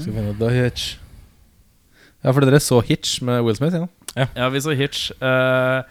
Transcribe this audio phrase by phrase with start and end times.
[0.00, 0.96] Skal vi finne The Hitch.
[2.24, 3.76] Ja, for dere så Hitch med Will Smith?
[4.16, 4.26] Ja.
[4.36, 5.10] Ja, vi så Hitch.
[5.22, 5.82] Uh,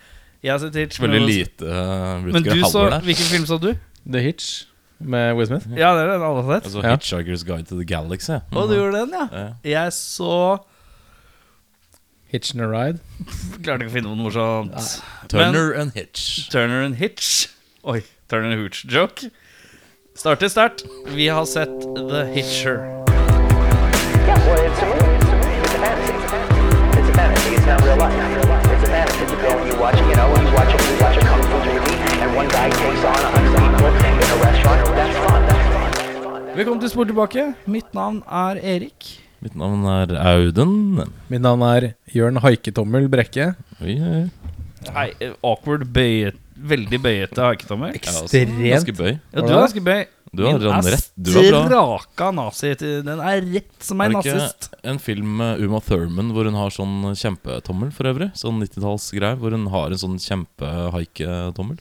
[0.44, 1.02] jeg har sett Hitch.
[1.02, 3.02] Veldig lite uh, Men du så der.
[3.02, 3.74] Hvilken film så du?
[4.06, 4.66] The Hitch
[5.00, 5.68] med Will Smith.
[5.74, 6.66] Ja, det er den alle har sett.
[6.70, 6.96] Altså Ja.
[6.96, 8.38] Hitchhiker's Guide to the Galaxy.
[8.52, 9.26] Å, du gjorde den, ja?
[9.32, 9.48] Ja.
[9.64, 10.58] Jeg så
[12.30, 13.00] Hitch and a Ride.
[13.64, 15.02] Klarte ikke å finne noe morsomt.
[15.32, 16.50] Turner and Hitch.
[16.54, 17.48] Turner and Hitch.
[17.86, 19.32] Oi, Turner and Hooch joke.
[20.16, 20.86] Starter sterkt.
[21.08, 22.78] Vi har sett The Hitcher.
[24.26, 25.16] Yeah, well, it's a movie.
[25.20, 25.60] It's a movie.
[25.62, 26.14] It's a fantasy.
[27.00, 27.56] It's a fantasy.
[27.56, 28.16] It's not real life.
[28.74, 29.24] It's a fantasy.
[29.32, 31.98] You go and you watch, you know, you watch you watch a kung fu movie,
[32.24, 34.80] and one guy takes on a hundred people in a restaurant.
[35.00, 35.42] That's fun.
[35.50, 35.68] That's
[36.24, 36.42] fun.
[36.56, 37.44] Velkommen til Spor tilbake.
[37.68, 39.12] Mitt navn er Erik.
[39.44, 41.04] Mitt navn er Auden.
[41.28, 43.52] Mitt navn er Jørn Haiketommel Brekke.
[43.84, 44.24] Oi, oi.
[44.96, 47.96] Hei, eh, awkward bøyet Veldig bøyete haketommer.
[47.96, 48.60] Jeg er Ekstremt.
[48.64, 49.12] Ganske bøy.
[49.34, 50.06] Ja, du er ganske bøy.
[50.36, 51.08] Du har den er rett.
[51.16, 51.62] Du er bra.
[51.68, 52.74] straka nazi.
[52.80, 54.70] Den er rett som Er en det ikke nazist.
[54.84, 58.32] en film med Uma Thurman hvor hun har sånn kjempetommel for øvrig?
[58.40, 61.80] Sånn 90-tallsgreier hvor hun har en sånn kjempehaiketommel?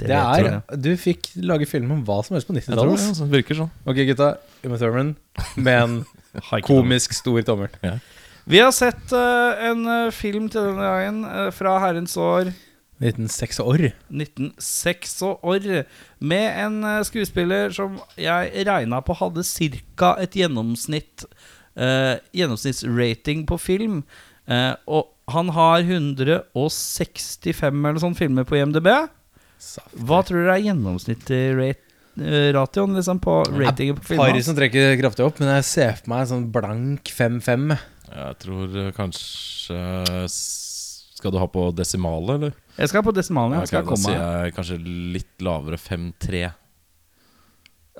[0.00, 3.10] Det er Du fikk lage film om hva som helst på Jeg tror det 90-tallet.
[3.10, 3.74] altså, virker sånn.
[3.84, 4.30] Ok, gutta.
[4.64, 5.16] Uma Thurman
[5.56, 5.98] med en
[6.70, 7.68] komisk stor tommel.
[8.50, 12.48] Vi har sett uh, en eh, film til denne gangen uh, fra herrens år
[13.00, 13.86] 1906 år.
[14.12, 15.68] 1906 år
[16.20, 19.44] med en eh, skuespiller som jeg regna på hadde
[19.96, 20.14] ca.
[20.20, 21.24] et gjennomsnitt
[21.80, 24.02] eh, Gjennomsnittsrating på film.
[24.50, 28.88] Eh, og han har 165 eller sånn filmer på IMDb.
[30.00, 31.86] Hva tror dere er gjennomsnittlig rate,
[32.56, 34.46] ratioen liksom, på ratingen på Harry filmen?
[34.48, 37.76] som trekker kraftig opp, men jeg ser for meg en sånn blank 5-5.
[38.10, 39.78] Jeg tror eh, kanskje
[40.26, 42.52] Skal du ha på desimale, eller?
[42.80, 43.58] Jeg skal på desimalen.
[43.58, 44.00] Ja, okay, da komme.
[44.02, 44.78] sier jeg kanskje
[45.16, 46.42] litt lavere 5-3.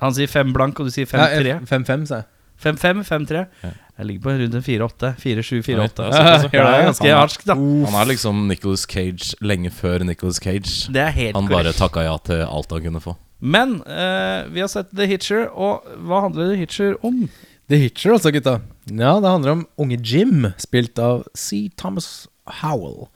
[0.01, 1.59] Han sier 5 blank, og du sier 5-3.
[1.69, 2.29] 5-5, sa jeg.
[2.61, 3.41] 5-5, 5-3.
[3.65, 3.71] Ja.
[4.01, 5.11] Jeg ligger på rundt en 4-8.
[5.21, 6.07] 4-7, 4-8.
[6.09, 6.85] Det det er ja.
[6.87, 7.55] ganske harsk, da.
[7.57, 10.89] Han er liksom Nicholas Cage lenge før Nicholas Cage.
[10.93, 11.81] Det er helt Han bare korrekt.
[11.81, 13.15] takka ja til alt han kunne få.
[13.41, 17.23] Men eh, vi har sett The Hitcher, og hva handler The Hitcher om?
[17.69, 18.59] The Hitcher, altså, gutta.
[18.89, 21.67] Ja, det handler om unge Jim, spilt av C.
[21.77, 22.27] Thomas
[22.61, 23.07] Howell.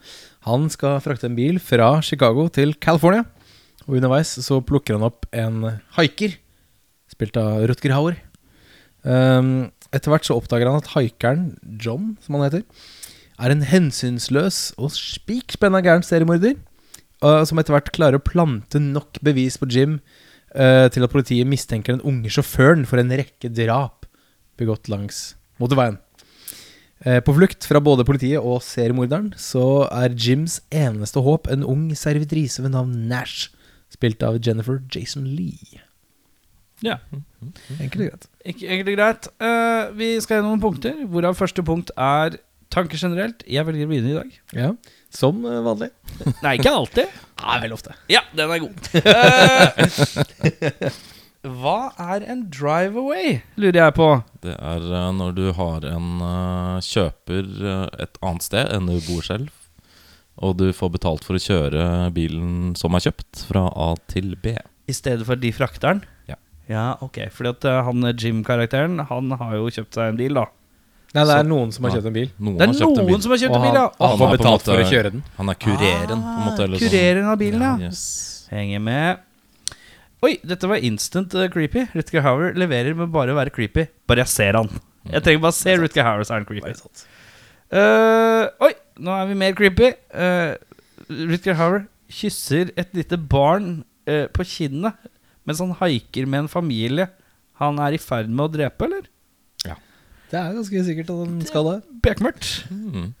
[0.46, 3.24] Han skal frakte en bil fra Chicago til California.
[3.86, 5.64] Og underveis så plukker han opp en
[5.98, 6.36] haiker,
[7.10, 8.20] spilt av Rutger Hauer.
[9.06, 11.50] Um, etter hvert så oppdager han at haikeren,
[11.82, 12.64] John, som han heter,
[13.36, 16.56] er en hensynsløs og spikspenna gæren seriemorder.
[17.24, 20.00] uh, som etter hvert klarer å plante nok bevis på Jim
[20.54, 24.06] uh, til at politiet mistenker den unge sjåføren for en rekke drap
[24.58, 25.98] begått langs motorveien.
[27.04, 31.90] Eh, På flukt fra både politiet og seriemorderen så er Jims eneste håp en ung
[31.98, 33.50] servitrise ved navn Nash,
[33.92, 35.82] spilt av Jennifer Jason Lee.
[36.84, 36.98] Ja,
[37.80, 38.26] Enkelt og greit.
[38.44, 39.28] ikke egentlig greit.
[39.40, 42.36] Uh, vi skal gjennom noen punkter, hvorav første punkt er
[42.72, 43.44] tanker generelt.
[43.48, 44.34] Jeg velger å begynne i dag.
[44.56, 44.70] Ja,
[45.14, 45.88] Som eh, vanlig.
[46.42, 47.12] Nei, ikke alltid.
[47.46, 47.94] Nei, vel ofte.
[48.12, 48.76] Ja, den er god.
[49.00, 50.90] Eh,
[51.60, 54.08] hva er en drive away, lurer jeg på.
[54.44, 58.98] Det er eh, når du har en uh, kjøper eh, et annet sted enn du
[59.08, 59.52] bor selv,
[60.36, 61.86] og du får betalt for å kjøre
[62.16, 64.56] bilen som er kjøpt, fra A til B.
[64.86, 66.02] I stedet for de frakteren?
[66.28, 66.36] Ja.
[66.68, 67.22] Ja, ok.
[67.32, 70.46] Fordi at han Jim-karakteren, han har jo kjøpt seg en bil, da.
[71.14, 72.30] Nei, det er Så- noen som har kjøpt en bil.
[72.38, 73.22] Noen Det er har noen bil.
[73.22, 73.84] som har kjøpt en bil, ja.
[73.86, 75.22] og han Han får betalt måte, for å kjøre den.
[75.38, 76.62] Han er kureren, på en måte.
[76.66, 76.90] Eller sånn.
[76.90, 77.76] Kureren av bilen, ja.
[77.86, 78.48] Yes.
[78.50, 79.18] Henger med.
[80.24, 81.84] Oi, dette var instant uh, creepy.
[81.92, 83.84] Rutger Hauer leverer med bare å være creepy.
[84.08, 84.70] Bare jeg ser han.
[85.10, 86.72] Jeg trenger bare å se Rutger Hauer, så er han creepy.
[87.66, 88.72] Uh, oi,
[89.02, 89.90] nå er vi mer creepy.
[90.14, 90.56] Uh,
[91.28, 94.96] Rutger Hauer kysser et lite barn uh, på kinnet
[95.46, 97.06] mens han haiker med en familie
[97.60, 99.04] han er i ferd med å drepe, eller?
[99.64, 99.76] Ja.
[100.32, 101.76] Det er ganske sikkert at han skal det.
[102.04, 102.48] Bekmørkt.
[102.68, 103.12] Mm.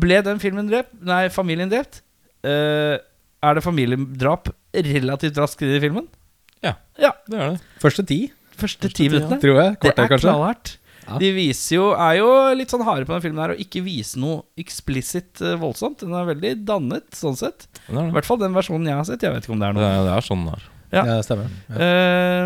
[0.00, 0.94] Ble den filmen drept?
[1.04, 2.00] Nei, familien drept?
[2.46, 2.94] Eh,
[3.42, 6.08] er det familiedrap relativt raskt i filmen?
[6.64, 6.74] Ja.
[6.98, 7.60] Ja, Det er det.
[7.82, 9.38] Første ti, Første ti minuttene.
[9.40, 9.76] tror jeg.
[9.80, 10.26] Det er kanskje.
[10.28, 10.76] knallhardt.
[11.08, 11.16] Ja.
[11.22, 12.26] De viser jo, er jo
[12.58, 16.02] litt sånn harde på den filmen her og ikke vise noe eksplisitt eh, voldsomt.
[16.02, 17.64] Den er veldig dannet, sånn sett.
[17.86, 18.02] Det det.
[18.10, 19.22] I hvert fall den versjonen jeg har sett.
[19.24, 19.94] Jeg vet ikke om det er Det, noe.
[19.94, 20.66] er, det er sånn der.
[20.92, 21.04] Ja.
[21.04, 21.14] Ja.
[21.16, 21.48] det stemmer.
[21.68, 21.88] Ja.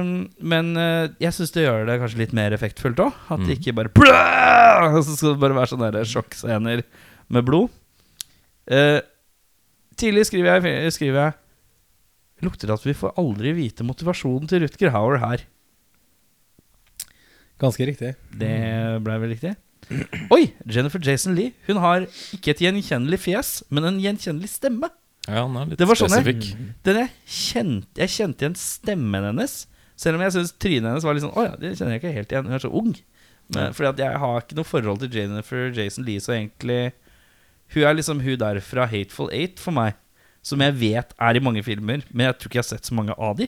[0.03, 0.07] Uh,
[0.53, 3.13] men uh, jeg syns det gjør det kanskje litt mer effektfullt òg.
[3.31, 3.59] At det Mm.
[3.59, 3.91] ikke bare!
[4.95, 6.83] Og Så skal det bare være sånne der sjokkscener
[7.33, 7.71] med blod.
[8.71, 9.01] Eh,
[9.97, 11.39] tidlig skriver jeg, skriver jeg
[12.43, 15.45] Lukter det at vi får aldri vite motivasjonen til Rutger Hauer her.
[17.63, 18.15] Ganske riktig.
[18.35, 18.55] Det
[19.05, 19.53] ble vel riktig?
[20.35, 20.49] Oi!
[20.67, 21.53] Jennifer Jason Lee.
[21.69, 24.91] Hun har ikke et gjenkjennelig fjes, men en gjenkjennelig stemme.
[25.29, 26.73] Ja, han er litt Det var sånn jeg- spesifikk.
[26.83, 29.53] Den jeg, kjente, jeg kjente igjen stemmen hennes
[29.95, 32.15] Selv om jeg syns trynet hennes var litt sånn Å ja, det kjenner jeg ikke
[32.17, 32.49] helt igjen.
[32.51, 32.91] Hun er så ung.
[33.55, 36.81] Men, fordi at jeg har ikke noe forhold til Jennifer Jason Lee, så egentlig
[37.75, 39.95] Hun er liksom hun der fra Hateful Eight for meg.
[40.43, 42.97] Som jeg vet er i mange filmer, men jeg tror ikke jeg har sett så
[42.99, 43.47] mange av de.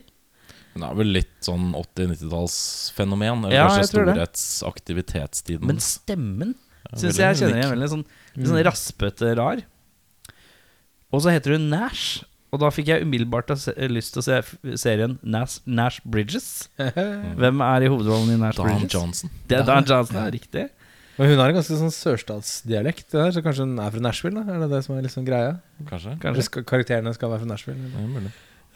[0.74, 3.44] Hun er vel litt sånn 80-90-tallsfenomen.
[3.46, 4.14] Eller Ja, kanskje det.
[4.14, 5.66] storhetsaktivitetstiden.
[5.66, 6.54] Men stemmen
[6.90, 8.04] Ja, syns jeg kjenner igjen veldig sånn,
[8.36, 9.62] litt sånn raspete rar.
[11.14, 12.22] Og så heter hun Nash.
[12.52, 13.48] Og da fikk jeg umiddelbart
[13.90, 14.36] lyst til å se
[14.78, 16.68] serien Nash, Nash Bridges.
[17.40, 18.92] Hvem er i hovedrollen i Nash Dan Bridges?
[18.94, 19.30] Johnson.
[19.50, 20.68] Det er Dan Johnson, ja, riktig.
[21.18, 24.42] Men hun har en ganske sånn sørstatsdialekt, der, så kanskje hun er fra Nashville?
[24.42, 24.54] da?
[24.56, 25.52] Er det det som er liksom greia?
[25.86, 26.16] Kanskje?
[26.22, 26.46] Kanskje.
[26.48, 27.78] skal, karakterene skal være fra Nashville?
[27.86, 28.10] Ja, Eller?
[28.16, 28.32] mulig.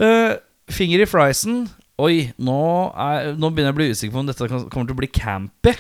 [0.07, 0.37] Eh,
[0.71, 1.65] finger i friesen.
[1.99, 2.59] Oi, nå,
[2.95, 5.75] er, nå begynner jeg å bli usikker på om dette kommer til å bli campy.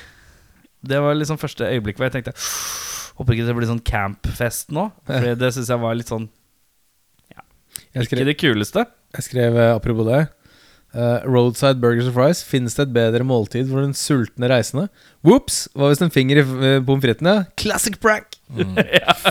[0.82, 2.34] Det var liksom første øyeblikk hvor jeg tenkte
[3.18, 4.84] Håper ikke det blir sånn campfest nå.
[5.08, 6.28] For det syns jeg var litt sånn
[7.94, 8.84] Jeg Ikke det kuleste.
[9.16, 10.20] jeg skrev eh, apropos det
[10.98, 12.42] eh, Roadside Burgers and Fries.
[12.46, 14.88] Finnes det et bedre måltid for den sultne reisende?
[15.26, 15.66] Whoops!
[15.78, 17.30] Hva hvis en finger i uh, pommes fritesen?
[17.30, 17.46] Ja.
[17.60, 18.40] Classic prank!
[18.48, 18.74] Mm.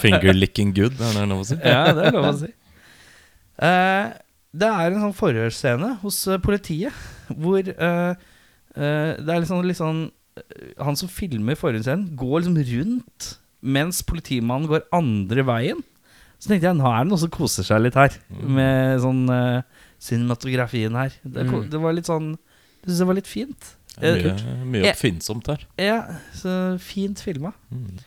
[0.04, 1.60] Finger licking good, er det lov å si?
[1.75, 2.54] Ja, det er lov å si.
[3.58, 4.16] Uh,
[4.58, 6.96] det er en sånn forhørsscene hos politiet
[7.36, 8.14] hvor eh,
[8.78, 10.08] eh, det er litt sånn, litt sånn
[10.86, 13.30] Han som filmer forhørsscenen, går liksom rundt
[13.68, 15.80] mens politimannen går andre veien.
[16.38, 19.77] Så tenkte jeg nå er det noen som koser seg litt her, med sånn eh,
[20.00, 21.12] cinematografien her.
[21.24, 21.70] Det, Mm.
[21.70, 23.74] det var litt sånn Jeg syns det var litt fint.
[24.00, 25.64] Eh, Mye, mye oppfinnsomt her.
[25.82, 27.52] Ja, så fint filma.
[27.74, 27.98] Mm.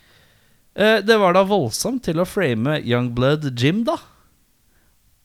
[0.75, 3.97] Eh, det var da voldsomt til å frame Youngblood Jim, da.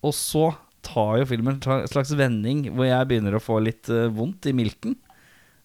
[0.04, 4.08] Og så tar jo filmen en slags vending hvor jeg begynner å få litt eh,
[4.12, 4.96] vondt i milten.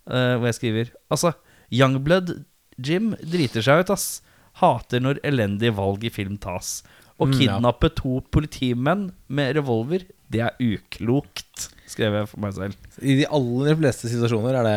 [0.05, 1.33] Hvor jeg skriver Altså,
[1.71, 2.43] Youngblood
[2.81, 4.21] Jim driter seg ut, ass.
[4.61, 6.81] Hater når elendige valg i film tas.
[7.21, 10.01] Å Mm, kidnappe to politimenn med revolver,
[10.31, 12.75] det er uklokt, skrev jeg for meg selv.
[13.03, 14.75] I de aller fleste situasjoner er det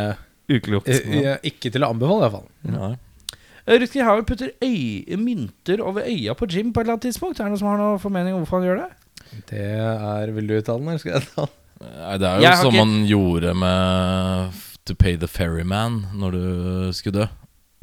[0.59, 0.89] Uklokt.
[0.93, 2.49] eh, eh, ikke til å anbefale, iallfall.
[2.69, 2.91] Ja.
[3.65, 7.39] Eh, Rutger Hauer putter øy mynter over øya på Jim på et eller annet tidspunkt.
[7.41, 8.91] Er det noen som har noen formening om hvorfor han gjør det?
[9.49, 11.55] Det er Vil du uttale den, eller skal jeg ta den?
[11.85, 14.53] Nei, det er jo som ikke- man gjorde med
[14.85, 17.29] To Pay the Ferryman når du skulle dø.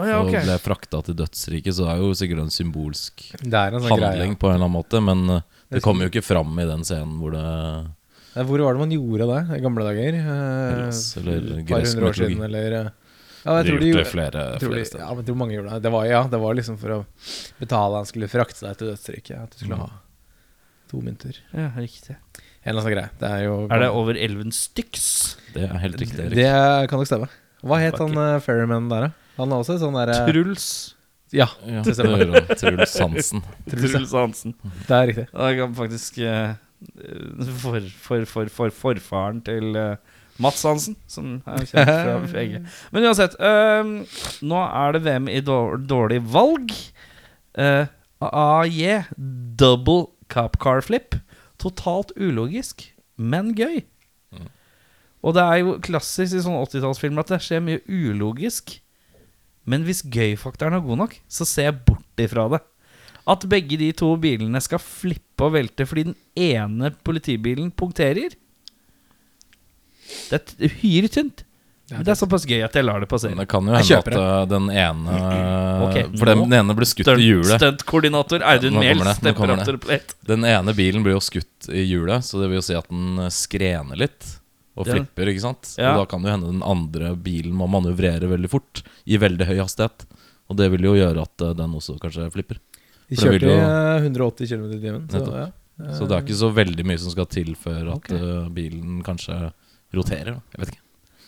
[0.02, 3.52] Oh, ja, Og ble frakta til dødsriket, så det er jo sikkert en symbolsk en
[3.52, 4.40] sånn handling greie.
[4.40, 5.02] på en eller annen måte.
[5.04, 5.42] Men uh,
[5.72, 9.28] Det kommer jo ikke fram i den scenen hvor det Hvor var det man gjorde
[9.32, 10.18] det i gamle dager?
[10.22, 12.28] Gress, Hellas, eller gresk år mytologi.
[12.36, 12.90] siden, eller eh,
[13.42, 15.04] Ja, De jeg tror de gjorde det flere, jeg tror de, flere steder.
[15.04, 15.82] ja, men jeg tror mange gjorde det.
[15.88, 17.00] Det var, ja, det var liksom for å
[17.60, 19.38] betale han skulle frakte deg til dødsriket.
[19.42, 19.86] At du skulle Mm.
[19.88, 19.90] ha
[20.92, 21.38] to mynter.
[21.56, 22.16] Ja, riktig.
[22.62, 23.10] En eller annen sånn greie.
[23.18, 25.38] Det er jo Er det over elven styks?
[25.56, 26.20] Det er helt riktig.
[26.20, 26.36] Erik.
[26.36, 27.30] Det kan nok stemme.
[27.64, 29.12] Hva het han uh, ferryman der, da?
[29.38, 30.68] Han er også sånn derre Truls.
[31.32, 32.56] Ja, Ja, det det stemmer.
[32.60, 33.44] Truls Hansen.
[33.72, 34.56] Truls, Hansen.
[34.88, 35.28] det er riktig.
[35.34, 36.56] Og jeg kan faktisk eh,
[37.62, 39.96] for, for, for, for forfaren til eh,
[40.42, 42.60] Mats Hansen, som er kjent fra VG.
[42.92, 43.94] Men uansett, um,
[44.48, 46.74] nå er det VM i dårlig valg.
[47.58, 47.86] Uh,
[48.22, 49.04] AJ,
[49.60, 51.16] double cup car flip.
[51.62, 52.88] Totalt ulogisk,
[53.18, 53.84] men gøy.
[54.34, 54.48] Mm.
[55.22, 58.80] Og det er jo klassisk i sånne 80-tallsfilmer at det skjer mye ulogisk.
[59.70, 62.62] Men hvis gøy-faktoren er god nok, så ser jeg bort ifra det.
[63.30, 68.34] At begge de to bilene skal flippe og velte fordi den ene politibilen punkterer
[70.32, 71.46] Det er uhyre tynt.
[71.92, 73.36] Men det er såpass gøy at jeg lar det Men passere.
[73.36, 75.16] det kan jo hende at uh, den ene
[75.88, 77.58] okay, For den, den ene ble skutt i hjulet.
[77.60, 79.80] Stuntkoordinator Audun kommer Mehl det.
[79.84, 80.16] plate.
[80.28, 83.26] Den ene bilen blir jo skutt i hjulet, så det vil jo si at den
[83.26, 84.38] eh, skrener litt.
[84.80, 85.74] Og flipper, ikke sant?
[85.78, 85.92] Ja.
[85.94, 88.84] Og da kan det hende den andre bilen må manøvrere veldig fort.
[89.06, 90.06] I veldig høy hastighet.
[90.50, 92.58] Og det vil jo gjøre at eh, den også kanskje flipper.
[93.12, 95.08] De kjørte jo- eh, 180 km i timen.
[95.12, 95.50] Så, ja.
[95.98, 98.12] Så det er ikke så veldig mye som skal til før at Ok.
[98.16, 99.52] eh, bilen kanskje
[99.94, 100.40] roterer.
[100.56, 100.84] Jeg vet ikke.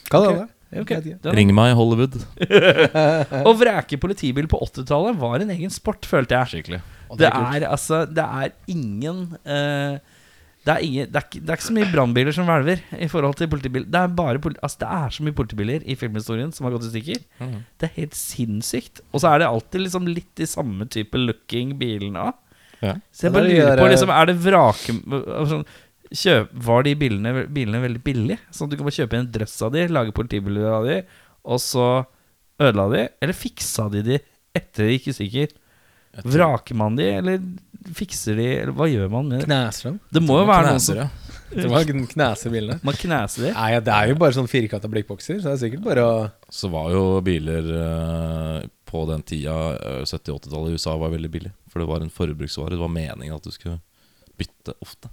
[0.10, 0.30] Hva Ok.
[0.32, 0.50] er det?
[0.74, 1.22] Ok, Jeg vet ikke.
[1.22, 2.16] den- Ring meg, Hollywood.
[3.48, 6.64] Å vrake politibil på 80-tallet var en egen sport, følte jeg.
[6.64, 6.82] Skikkelig.
[7.20, 10.00] Det er altså Det er ingen eh,
[10.64, 13.08] det, er ingen det, er ikke, det er ikke så mye brannbiler som hvelver i
[13.12, 13.88] forhold til politibiler.
[13.92, 16.92] Det er bare altså, Det er så mye politibiler i filmhistorien som har gått i
[16.94, 17.24] stykker.
[17.44, 17.58] Mm.
[17.80, 19.02] Det er helt sinnssykt.
[19.12, 22.30] Og så er det alltid liksom litt de samme type looking bilene.
[22.84, 22.96] Ja.
[23.12, 24.96] Så jeg bare er lurer på liksom, Er det vrake
[25.52, 25.68] sånn,
[26.12, 28.40] kjøp, Var de bilene, bilene veldig billige?
[28.52, 30.98] Sånn at du kan bare kjøpe en drøss av de, lage politibiler av de,
[31.44, 31.88] og så
[32.62, 33.04] ødela de?
[33.24, 34.22] Eller fiksa de de
[34.56, 35.54] etter de gikk i stykker?
[36.24, 37.40] Vraker man de, eller
[37.98, 39.48] fikser de, eller hva gjør man med det?
[39.50, 40.00] Kneser dem.
[40.14, 41.02] Det må jo være noen som.
[41.54, 42.80] Det var knæse bilene.
[42.86, 43.50] Man kneser de.
[43.54, 46.14] Nei, det er jo bare sånn firkanta blikkbokser, så det er sikkert bare å
[46.54, 51.52] Så var jo biler eh, på den tida, eh, 70-80-tallet i USA, var veldig billig.
[51.70, 52.74] For det var en forbruksvare.
[52.74, 53.80] Det var meningen at du skulle
[54.40, 55.12] bytte ofte.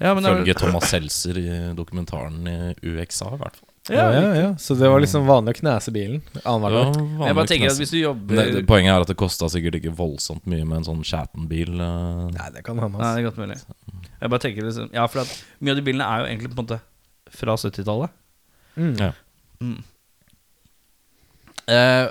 [0.00, 1.48] Ja, men Følge Thomas Seltzer i
[1.78, 3.70] dokumentaren i UXA, i hvert fall.
[3.92, 4.46] Ja, ja, ja.
[4.56, 6.86] Så det var liksom vanlig å knese bilen annenhver
[7.18, 9.48] var Jeg bare tenker at hvis du jobber Nei, det, Poenget er at det kosta
[9.52, 11.74] sikkert ikke voldsomt mye med en sånn Chatten-bil.
[11.84, 12.22] eh.
[12.32, 12.96] Nei, det kan hende.
[12.96, 13.18] Nei, Altså.
[13.18, 13.58] det er godt mulig.
[14.22, 16.58] Jeg bare tenker liksom Ja, for at mye av de bilene er jo egentlig på
[16.58, 16.80] en måte
[17.34, 18.10] fra 70-tallet.
[18.80, 18.94] Mm.
[19.02, 19.10] Ja.
[19.60, 19.76] Mm.
[21.68, 22.08] Eh,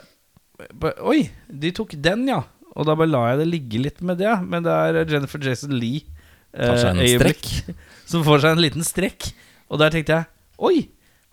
[0.77, 2.43] ba- oi, de tok den, ja.
[2.75, 4.31] Og da bare la jeg det ligge litt med det.
[4.45, 6.05] Men det er Jennifer Jason Lee
[6.53, 7.75] Tar seg en eh, øyeblikk
[8.09, 9.31] som får seg en liten strekk.
[9.73, 10.29] Og der tenkte jeg
[10.63, 10.83] Oi,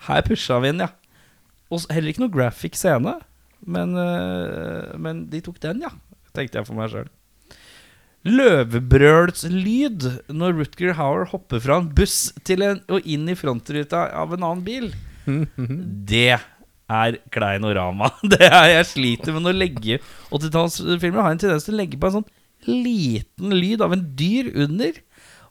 [0.09, 0.91] her pusha vi inn, ja.
[1.71, 3.19] Og heller ikke noe graphic scene.
[3.61, 5.93] Men, eh, men de tok den, ja.
[6.37, 7.11] Tenkte jeg for meg sjøl.
[8.29, 14.35] Løvebrølslyd når Rutger Hauer hopper fra en buss til en, og inn i frontruta av
[14.37, 14.91] en annen bil.
[16.11, 16.37] Det
[16.91, 18.11] er kleinorama.
[18.35, 22.11] Det er jeg sliter med å legge 80-tallsfilmer har en tendens til å legge på
[22.11, 22.31] en sånn
[22.69, 25.01] liten lyd av en dyr under.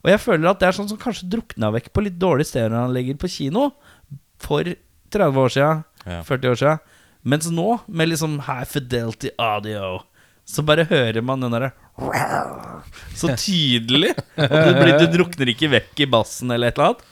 [0.00, 3.18] Og jeg føler at det er sånn som kanskje drukna vekk på litt dårlig stereoanlegger
[3.20, 3.70] på kino
[4.40, 4.64] for
[5.14, 6.22] 30 år siden, Ja.
[6.24, 6.78] 40 år siden.
[7.24, 9.98] Mens nå, med liksom high fidelity audio,
[10.48, 11.72] så bare hører man den derre
[13.14, 14.14] Så tydelig.
[14.40, 17.02] Og det, blir, det drukner ikke vekk i bassen eller et eller annet.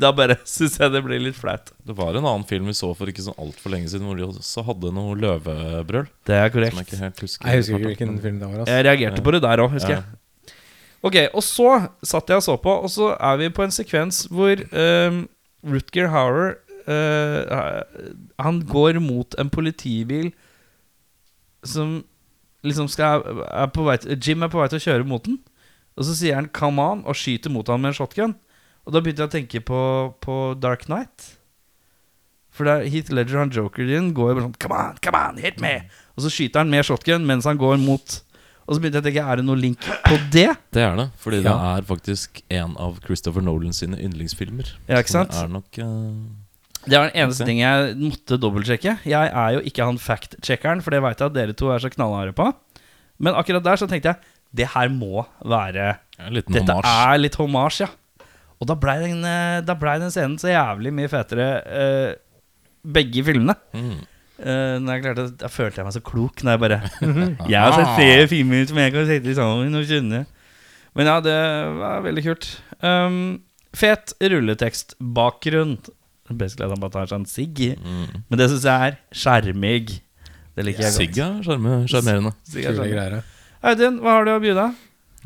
[0.00, 1.70] Da bare syns jeg det blir litt flaut.
[1.84, 4.26] Det var en annen film vi så for ikke så altfor lenge siden, hvor de
[4.26, 6.08] også hadde noe løvebrøl.
[6.28, 6.74] Det er korrekt.
[6.76, 7.48] Som jeg ikke helt husker.
[7.52, 8.62] Jeg husker ikke hvilken film det var.
[8.64, 8.74] Altså.
[8.78, 10.00] Jeg reagerte på det der òg, husker Ja.
[10.00, 10.14] jeg.
[11.08, 11.68] Ok, og så
[12.02, 15.20] satt jeg og så på, og så er vi på en sekvens hvor um,
[15.62, 16.56] Rutger Hauer
[16.88, 17.82] eh,
[18.42, 20.32] Han går mot en politibil
[21.66, 22.00] som
[22.66, 25.38] liksom skal er på vei til, Jim er på vei til å kjøre mot den.
[25.98, 28.36] Og så sier han 'come on' og skyter mot han med en shotgun.
[28.86, 29.80] Og da begynte jeg å tenke på,
[30.20, 31.34] på Dark Knight.
[32.50, 35.82] For der Heath Ledger han din går bare sånn 'come on, come on, hit me'.
[36.16, 38.22] Og så skyter han med shotgun mens han går mot
[38.68, 40.50] Og så begynte jeg å tenke, er det noe link på det?
[40.76, 44.74] Det er det, fordi det er faktisk en av Christopher Nolan sine yndlingsfilmer.
[44.86, 45.22] Ja, ikke Så?
[45.24, 45.86] Det er nok eh,
[46.88, 47.50] Det var den eneste okay.
[47.52, 48.96] ting jeg måtte dobbeltsjekke.
[49.08, 51.90] Jeg er jo ikke han fact-checkeren, for det veit jeg at dere to er så
[51.92, 52.48] knallharde på.
[53.22, 56.88] Men akkurat der så tenkte jeg det her må være ja, Dette homage.
[56.88, 57.90] er litt hommage, ja.
[58.58, 62.48] Og da blei den, eh, ble den scenen så jævlig mye fetere, uh,
[62.82, 63.54] begge filmene.
[63.76, 64.00] Mm.
[64.38, 66.76] Uh, jeg klarte Da følte jeg meg så klok når jeg bare
[67.50, 70.24] Jeg har sett flere filmer som jeg kan sette sammen og skjønne.
[70.98, 71.38] Men ja, det
[71.78, 72.50] var veldig kult.
[72.82, 73.20] Um,
[73.76, 75.76] fet rulletekstbakgrunn.
[76.28, 77.62] Basically at han bare tar seg en sigg.
[77.78, 78.24] Mm.
[78.28, 80.00] Men det syns jeg er skjermig.
[80.58, 81.00] Det liker jeg godt.
[81.24, 82.34] er sjarmerende.
[82.48, 83.18] Sigg er greier.
[83.68, 84.68] Audun, hva har du å bjuda?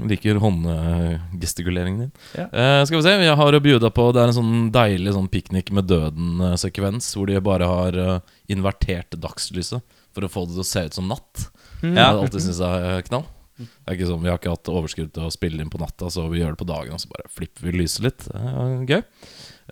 [0.08, 2.12] Liker håndgestikuleringen din.
[2.36, 2.46] Ja.
[2.48, 5.28] Eh, skal vi se, jeg har å bjuda på Det er en sånn deilig sånn
[5.32, 10.64] piknik med døden-sekvens, hvor de bare har uh, invertert dagslyset for å få det til
[10.64, 11.46] å se ut som natt.
[11.82, 11.92] Mm.
[11.92, 13.28] Jeg har alltid syntes det er knall.
[13.62, 16.08] Det er ikke sånn, Vi har ikke hatt overskudd til å spille inn på natta,
[16.10, 18.26] så vi gjør det på dagen, og så bare flipper vi lyset litt.
[18.28, 19.02] Det er gøy.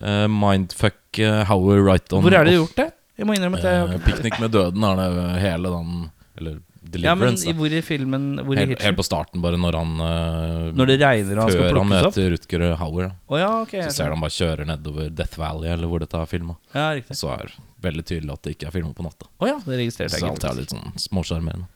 [0.00, 2.90] Eh, mindfuck uh, we right on Hvor er det du gjort det?
[3.18, 6.60] Jeg må innrømme at jeg Eh, Piknik med døden er det hele den Eller
[6.98, 7.46] Ja, men Deliverance.
[7.46, 7.58] i, da.
[7.58, 10.96] hvor i filmen Hvor i helt, helt på starten, bare når han uh, Når det
[11.02, 14.16] regner og han skal Før han møter Rutger Hauer, Oh, ja, okay, så ser du
[14.16, 16.56] han bare kjører nedover Death Valley, eller hvor dette er filma.
[16.74, 17.14] Ja, riktig.
[17.18, 19.28] Så er det veldig tydelig at det ikke er filma på natta.
[19.38, 21.68] Oh, ja, det registrerte Så alt er litt sånn småsjarmerende.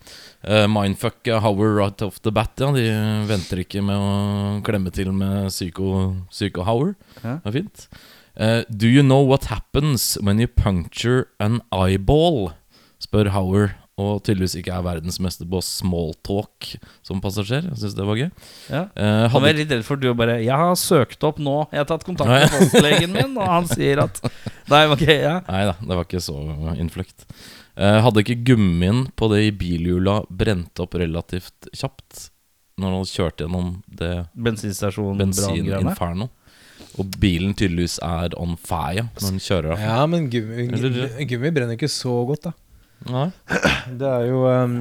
[0.43, 2.73] Uh, mindfuck Hauer right off the bat, ja.
[2.75, 2.83] De
[3.31, 5.93] venter ikke med å klemme til med Psycho,
[6.33, 6.67] Psycho.
[7.23, 7.39] Ja.
[7.39, 7.87] Det er fint.
[8.35, 12.51] Uh, do you know what happens when you puncture an eyeball?
[13.05, 16.73] spør Hauer, og tydeligvis ikke er verdensmester på smalltalk
[17.07, 17.69] som passasjer.
[17.71, 18.31] Jeg syns det var gøy.
[18.67, 18.81] Ja.
[18.91, 21.69] Eh, Han hadde var litt redd for du bare 'Jeg har søkt opp nå.
[21.71, 24.19] Jeg har tatt kontakt med fastlegen min', og han sier at
[24.73, 25.41] Nei, okay, ja.
[25.47, 26.35] Nei da, det var ikke så
[26.75, 27.27] innfløkt.
[27.77, 32.31] Eh, hadde ikke gummien på det i bilhjula brent opp relativt kjapt
[32.79, 36.31] når han hadde kjørt gjennom det Bensinstasjon bensininferno?
[36.99, 39.79] Og bilen tydeligvis er on fire når den kjører av.
[39.83, 40.67] Ja, men gummi,
[41.27, 42.53] gummi brenner ikke så godt, da.
[43.11, 43.29] Nei.
[44.01, 44.77] Det er jo um,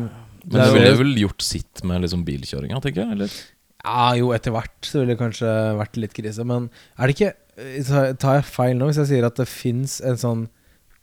[0.48, 3.16] Men det ville vel gjort sitt med liksom bilkjøringa, tenker jeg?
[3.18, 3.36] Eller?
[3.84, 6.46] Ja, jo, etter hvert så ville det kanskje vært litt krise.
[6.48, 9.98] Men er det ikke eh, Tar jeg feil nå hvis jeg sier at det fins
[10.08, 10.46] en sånn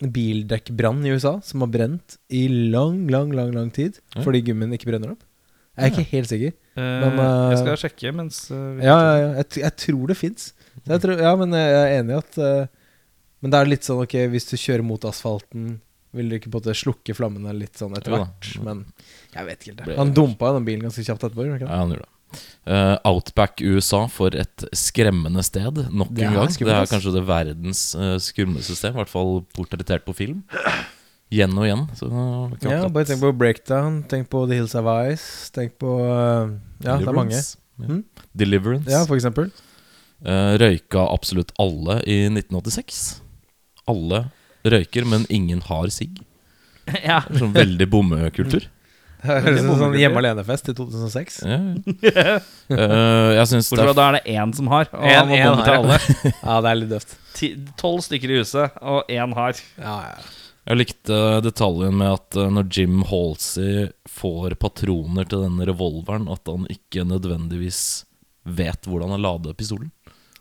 [0.01, 4.23] bildekkbrann i USA som har brent i lang, lang, lang lang tid Ja.
[4.25, 5.27] fordi gummien ikke brenner opp?
[5.77, 6.55] Jeg er ikke helt sikker.
[6.77, 10.17] Eh, Men, uh, jeg skal sjekke mens uh, Ja, ja, ja jeg, jeg tror det
[10.17, 10.51] fins.
[10.89, 12.41] Ja, men jeg er enig i at
[13.41, 15.79] Men det er litt sånn ok, hvis du kjører mot asfalten,
[16.17, 18.25] vil du ikke på en måte slukke flammene litt sånn etter Jo da.
[18.31, 18.49] hvert?
[18.67, 18.85] Men
[19.35, 19.85] jeg vet ikke helt.
[19.87, 19.99] Det.
[20.01, 21.47] Han dumpa jo den bilen ganske kjapt etterpå.
[21.47, 21.69] ikke?
[21.69, 22.15] Ja, han gjorde det.
[22.71, 26.53] Uh, Outback USA for et skremmende sted, nok en gang.
[26.55, 30.45] Det er kanskje det verdens uh, skumleste sted, i hvert fall portrettert på film.
[31.31, 31.87] Igjen og igjen.
[31.99, 35.97] Så, uh, Ja, bare tenk på Breakdown, tenk på The Hills of Ice, tenk på
[36.05, 36.53] uh,
[36.85, 37.35] Ja, det er mange.
[37.35, 37.59] Deliverance.
[37.81, 37.91] Ja.
[37.91, 38.05] Mm.
[38.45, 38.91] Deliverance.
[38.95, 39.51] Ja, for eksempel.
[40.61, 43.23] Røyka absolutt alle i 1986.
[43.89, 44.27] Alle
[44.65, 46.21] røyker, men ingen har sigg.
[47.09, 47.23] ja.
[47.31, 48.67] Sånn veldig bommekultur.
[49.21, 51.35] Det høres ut som hjemme alene-fest i 2006.
[51.45, 51.59] Ja.
[52.73, 55.19] Uh, jeg syns det Bortsett fra er da er det én som har, og En-
[55.19, 55.99] han må bomme til alle.
[56.41, 57.13] Ja, det er litt døvt.
[57.37, 57.51] Ti-
[57.83, 59.61] Tolv stykker i huset, og én har.
[59.77, 60.31] Ja, ja.
[60.71, 66.49] Jeg likte detaljen med at eh, når Jim Halsey får patroner til denne revolveren, at
[66.49, 67.81] han ikke nødvendigvis
[68.49, 69.91] vet hvordan han lader pistolen.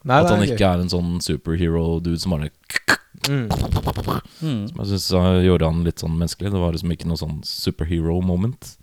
[0.08, 2.52] Nei, at han er ikke er en sånn superhero-dude som bare
[3.28, 3.48] Mm.
[4.42, 4.62] Mm.
[4.70, 5.10] Som jeg syns
[5.46, 6.52] gjorde han litt sånn menneskelig.
[6.54, 8.76] Det var liksom ikke noe sånn superhero-moment.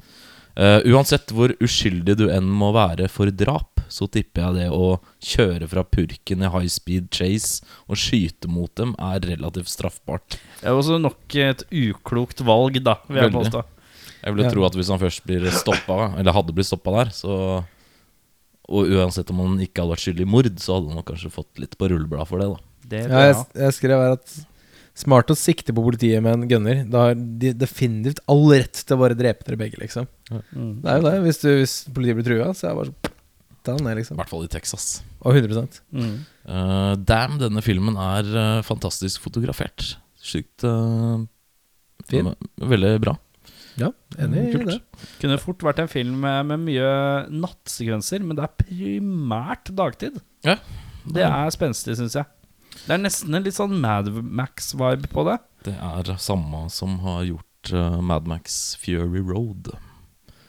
[0.56, 4.96] Uh, uansett hvor uskyldig du enn må være for drap, så tipper jeg det å
[5.22, 10.38] kjøre fra purken i high speed chase og skyte mot dem er relativt straffbart.
[10.62, 13.62] Det er også nok et uklokt valg, da, vil jeg påstå.
[14.24, 14.50] Jeg ville Ja.
[14.50, 17.64] tro at hvis han først blir stoppa, eller hadde blitt stoppa der, så
[18.68, 21.30] Og uansett om han ikke hadde vært skyldig i mord, så hadde han nok kanskje
[21.30, 22.58] fått litt på rullebladet for det, da.
[22.88, 23.46] Det Ja, jeg, jeg.
[23.64, 24.36] jeg skrev her at
[24.96, 26.84] smart å sikte på politiet med en gunner.
[26.88, 30.06] Da har de definitivt all rett til å bare drepe dere begge, liksom.
[30.32, 30.70] Mm.
[30.84, 31.14] Det er jo det.
[31.26, 33.12] Hvis, du, hvis politiet blir trua, så er det bare sånn
[33.66, 34.16] den I liksom.
[34.20, 34.84] hvert fall i Texas.
[35.26, 36.12] Og 100 Mm.
[36.46, 39.96] uh, damn, denne filmen er uh, fantastisk fotografert.
[40.22, 41.18] Sykt uh,
[42.06, 42.30] Fin.
[42.30, 43.16] m- Veldig bra.
[43.76, 43.90] Ja,
[44.22, 44.78] enig i det.
[45.20, 46.86] Kunne fort vært en film med, med mye
[47.28, 50.22] nattsekvenser, men det er primært dagtid.
[50.46, 50.54] Ja.
[51.12, 52.24] Det er spenstig, syns jeg.
[52.86, 55.40] Det er nesten en litt sånn Mad Max-vibe på det.
[55.66, 59.72] Det er samme som har gjort uh, Mad Max Fury Road.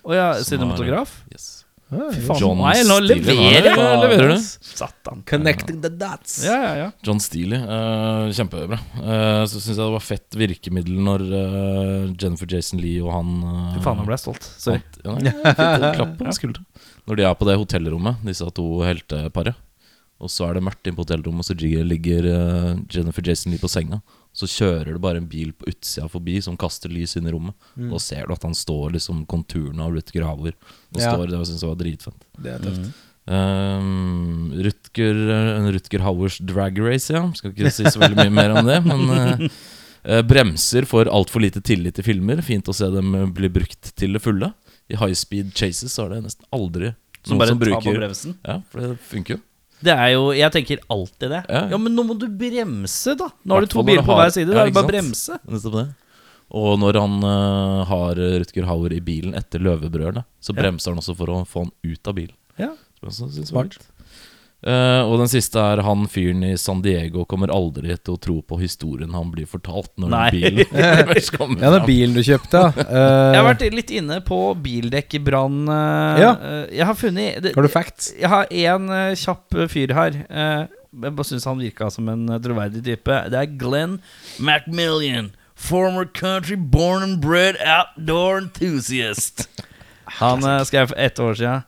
[0.05, 0.45] Å ja, cinematograf?
[0.45, 1.15] cinematograf?
[1.33, 1.47] Yes.
[1.87, 4.03] Ah, Fy faen, John nei, nå leverer hva er du!
[4.03, 4.41] Leverer du?
[4.43, 5.21] Satan.
[5.29, 6.41] Connecting the dots.
[6.43, 6.87] Ja, ja, ja.
[7.07, 7.61] John Steele.
[7.63, 8.79] Uh, kjempebra.
[8.99, 13.31] Uh, så syns jeg det var fett virkemiddel når uh, Jennifer Jason Lee og han
[13.39, 14.49] uh, Fy faen, nå ble jeg stolt.
[14.59, 14.83] Sorry.
[15.05, 16.67] Ja, nei, jeg klapp på skulderen.
[17.07, 19.55] Når de er på det hotellrommet, disse to helteparet,
[20.17, 23.61] og så er det mørkt inne på hotellrommet, og så ligger eh, Jennifer Jason Lee
[23.61, 23.99] på senga.
[24.37, 27.53] Så kjører det bare en bil på utsida forbi som kaster lys inn i rommet.
[27.75, 27.91] Mm.
[27.93, 30.57] Da ser du at han står liksom konturene av Rutger Hauer.
[30.93, 31.13] Og Ja.
[31.13, 32.27] står, det syns jeg var dritfett.
[32.37, 32.91] Det er tøft.
[33.27, 37.25] Um, Rutger, en Rutger Hauers drag race, ja.
[37.35, 38.77] Skal ikke si så veldig mye mer om det.
[38.85, 39.47] Men uh,
[40.03, 42.41] eh, bremser får altfor lite tillit i filmer.
[42.45, 44.53] Fint å se dem eh, bli brukt til det fulle.
[44.89, 47.97] I high speed chases så er det nesten aldri Som noen bare som tar på
[47.99, 48.37] bremsen.
[48.47, 49.43] Ja, for det funker jo.
[49.83, 51.43] Det er jo, Jeg tenker alltid det.
[51.49, 51.63] Ja.
[51.73, 53.29] Ja, men nå må du bremse, da.
[53.43, 54.49] Nå har du to biler på hver side.
[54.49, 55.37] Da er det bare bremse.
[55.45, 55.87] Nettopp det.
[56.57, 61.15] Og når han uh, har Rutger Hauer i bilen etter Løvebrødrene, så bremser han også
[61.19, 62.35] for å få han ut av bilen.
[62.55, 62.71] Ja.
[63.01, 63.77] Jeg også Smart.
[64.65, 68.39] Eh, og den siste er han fyren i San Diego kommer aldri til å tro
[68.41, 70.29] på historien han blir fortalt når Nei.
[70.33, 70.65] bilen
[71.61, 72.71] Ja, den bilen du kjøpte, ja.
[72.87, 75.59] Eh, Jeg har vært litt inne på bildekkbrann.
[75.69, 76.31] Uh, Ja.
[76.41, 78.09] eh, Jeg har funnet det, Har du facts?
[78.17, 78.89] Jeg har én
[79.21, 80.17] kjapp fyr her.
[80.25, 80.65] eh,
[81.05, 83.21] Jeg bare syns han virka som en troverdig type.
[83.29, 83.99] Det er Glenn
[84.41, 85.31] Macmillian.
[85.53, 89.45] Former country born and bred outdoor enthusiast.
[90.17, 91.63] Han skrev for ett år siden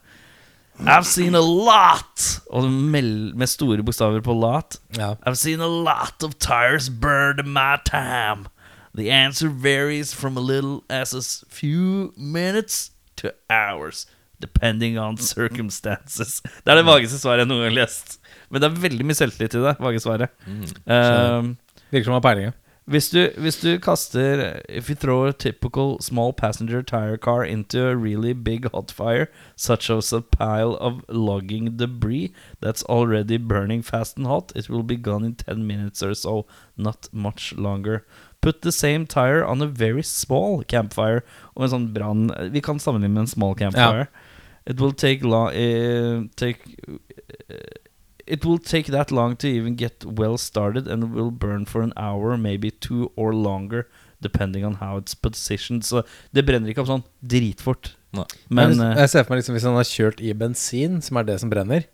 [0.88, 4.80] I've seen a lot Og med store bokstaver på lot.
[4.98, 5.16] Ja.
[5.26, 8.48] I've seen a lot of tires burned in my time.
[8.96, 14.08] The answer varies from a little as a few minutes to hours,
[14.40, 16.42] depending on circumstances.
[16.66, 18.18] Det er det vageste svaret jeg noen gang har lest.
[18.50, 20.34] Men det er veldig mye selvtillit i det vage svaret.
[20.48, 21.54] Um,
[21.92, 22.56] Virker som han har peiling.
[22.90, 22.92] Ja.
[22.92, 27.86] hvis, du, hvis du kaster If you throw a typical small passenger tire car into
[27.88, 33.84] a really big hot fire, such as a pile of logging debris that's already burning
[33.84, 36.46] fast and hot, it will be gone in 10 minutes or so,
[36.78, 38.06] not much longer.
[38.42, 41.24] Put the same tire on a very small campfire.
[41.56, 44.08] Og en sånn brann Vi kan sammenligne med en small campfire.
[44.66, 46.78] It will take long uh, take,
[47.50, 47.56] eh,
[48.30, 51.94] It will take that long to even get well started and will burn for an
[51.98, 53.88] hour, maybe two or longer,
[54.22, 55.82] depending on how it's positioned.
[55.84, 57.96] Så det brenner ikke opp sånn dritfort.
[58.14, 58.28] Nei.
[58.54, 61.18] Men jeg, eh, jeg ser for meg liksom Hvis han har kjørt i bensin, som
[61.18, 61.90] er det som brenner,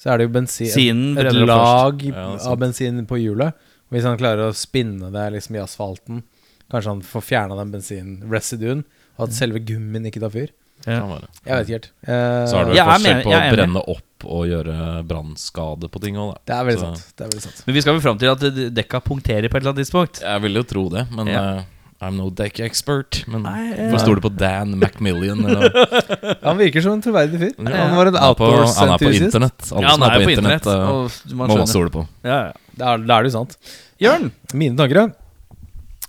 [0.00, 3.54] så er det jo bensin et, et lag Ja, av bensin på hjulet.
[3.88, 6.24] Og hvis han klarer å spinne det liksom i asfalten,
[6.72, 8.84] kanskje han får fjerna den bensinresiduen,
[9.18, 10.52] og at selve gummien ikke tar fyr.
[10.86, 11.00] Ja.
[11.44, 11.90] Jeg vet ikke helt.
[12.06, 14.76] Uh, Så er det er forskjell med- på å brenne opp og gjøre
[15.08, 16.40] brannskade på ting òg, da.
[16.48, 17.04] det er veldig sant.
[17.16, 17.62] Det er veldig sant.
[17.66, 20.20] Men vi skal vel fram til at dekka punkterer på et eller annet tidspunkt.
[20.24, 21.42] Jeg vil jo tro det, men Ja.
[21.58, 21.62] uh,
[22.04, 23.22] I'm no deck expert.
[23.30, 23.88] Men eh.
[23.88, 25.44] hvorfor stoler du på Dan Macmillian?
[25.48, 26.36] Eller?
[26.42, 27.54] Han virker som en troverdig fyr.
[27.56, 27.86] Ja.
[27.86, 29.68] Han var en er på, outdoors han er på internett.
[29.70, 30.66] Alle Ja, han som er jo på internett.
[30.66, 32.06] og må man stole på.
[32.26, 32.52] Ja, ja.
[32.74, 33.56] Da er, det jo sant.
[34.02, 34.32] Jørn!
[34.52, 35.06] Mine tanker, ja.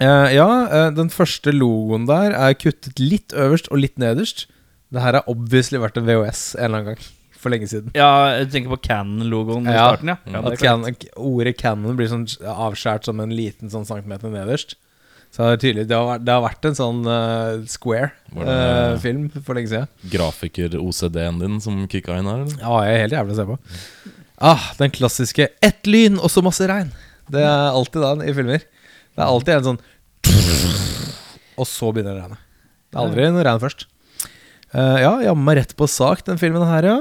[0.03, 4.47] Eh, ja, uh, den første logoen der er kuttet litt øverst og litt nederst.
[4.95, 7.11] Det her har obviously vært en VHS en eller annen gang.
[7.45, 7.91] for lenge siden.
[7.93, 9.91] Ja, jeg tenker på Cannon-logoen i Ja.
[9.91, 10.15] starten, ja.
[10.25, 10.45] Mm.
[10.49, 14.73] At can, ordet canon blir sånn avskjært som en liten sånn centimeter nederst.
[15.35, 19.53] Så det er tydelig Det har vært, det har vært en sånn uh, square-film for
[19.57, 19.87] lenge siden.
[20.09, 22.57] Grafiker-OCD-en din som kicka inn her, eller?
[22.63, 23.57] Ja, jeg er helt jævlig å se på.
[24.41, 26.91] Ah, den klassiske 'ett lyn og så masse regn'.
[27.29, 28.59] Det er alltid den i filmer.
[29.15, 29.79] Det er alltid en sånn
[31.57, 32.37] Og så begynner det å regne.
[32.91, 33.85] Det er aldri noe regn først.
[34.75, 36.97] Eh, ja, jammen meg rett på sak, den filmen her, ja.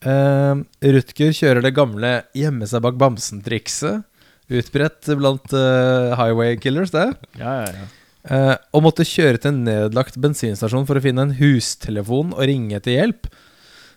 [0.00, 4.06] Uh, Rutger kjører det gamle gjemme seg bak bamsen-trikset.
[4.50, 7.10] Utbredt blant uh, highway killers, det.
[7.38, 7.88] Ja, ja, ja.
[8.20, 12.80] Uh, og måtte kjøre til en nedlagt bensinstasjon for å finne en hustelefon og ringe
[12.80, 13.28] etter hjelp.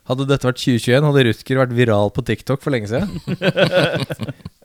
[0.07, 3.09] Hadde dette vært 2021, hadde Rutger vært viral på TikTok for lenge siden.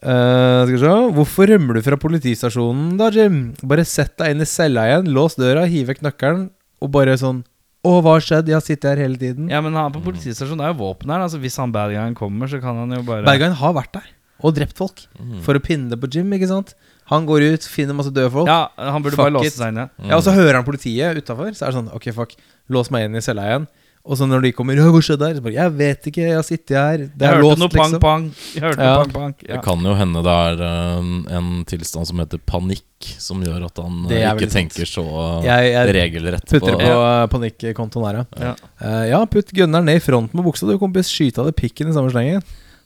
[0.03, 3.39] uh, skal vi se Hvorfor rømmer du fra politistasjonen da, Jim?
[3.63, 6.49] Bare sett deg inn i cella igjen, lås døra, hiv vekk nøkkelen,
[6.83, 7.41] og bare sånn
[7.87, 8.49] Å, hva har skjedd?
[8.51, 9.47] Jeg har sittet her hele tiden.
[9.49, 11.21] ja, men han på politistasjonen det er jo våpen her.
[11.23, 14.09] Altså, hvis han badguyen kommer, så kan han jo bare Badguyen har vært der
[14.43, 15.41] og drept folk Mm.
[15.43, 16.73] for å pinne det på Jim, ikke sant?
[17.11, 18.47] Han går ut, finner masse døde folk.
[18.47, 19.89] Ja, han burde Fuck bare låse seg inn igjen.
[20.11, 21.49] Ja, Og så hører han politiet utafor.
[21.55, 22.35] Så er det sånn Ok, fuck,
[22.69, 23.67] lås meg inn i cella igjen.
[24.05, 25.35] Og så når de kommer Ja, hva skjedde her?
[25.37, 27.01] Så bare Jeg vet ikke, jeg har sittet her.
[27.11, 27.75] Det Jeg er låst, liksom.
[27.99, 28.23] pang-pang.
[28.55, 28.93] Jeg hørte Ja.
[28.95, 29.33] noe pang-pang.
[29.43, 29.55] Ja.
[29.55, 33.77] Det kan jo hende det er eh, en tilstand som heter panikk, som gjør at
[33.83, 35.05] han eh, ikke tenker sant.
[35.05, 38.25] så Jeg, jeg regelrett putter på på uh, panikkontoen her, ja.
[38.39, 38.55] Ja.
[38.81, 41.11] Eh, ja, putt gunneren ned i fronten på buksa, du, kompis.
[41.11, 42.41] Skyt av deg pikken i samme slengen.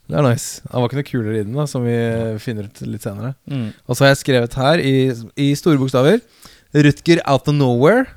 [0.09, 0.59] Det er nice.
[0.73, 1.93] Han var ikke noe kulere i den, da, som vi
[2.43, 3.35] finner ut litt senere.
[3.47, 3.69] Mm.
[3.87, 4.95] Og så har jeg skrevet her i,
[5.39, 6.19] i store bokstaver
[6.73, 8.07] Rutger out of nowhere.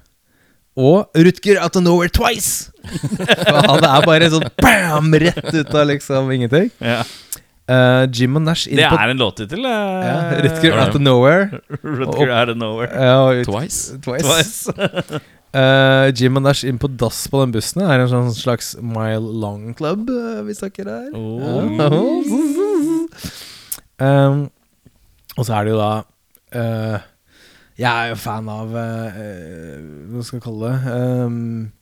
[0.76, 2.70] Og Rutger out of nowhere twice!
[3.68, 5.08] Han er bare sånn bam!
[5.22, 6.68] Rett ut av liksom ingenting.
[6.84, 6.98] Ja.
[7.66, 9.64] Uh, Jim og Nash inn Det er en låttittel.
[9.64, 9.78] ja,
[10.36, 11.62] Uh, Rutger out of nowhere.
[11.82, 12.92] Rutger out of nowhere.
[12.92, 13.96] Ja, ut- Twice?
[14.04, 14.22] twice.
[14.22, 15.22] Twice.
[15.56, 19.18] Uh, Jim og Nash inn på dass på den bussen er en sånn slags mile
[19.42, 21.08] long club, uh, vi snakker her.
[21.16, 21.64] Oh.
[23.98, 24.46] Um,
[25.36, 25.90] og så er det jo da
[26.56, 27.00] eh,
[27.76, 29.80] Jeg er jo fan av eh,
[30.12, 30.94] Hva skal jeg kalle det?
[30.96, 31.72] Um,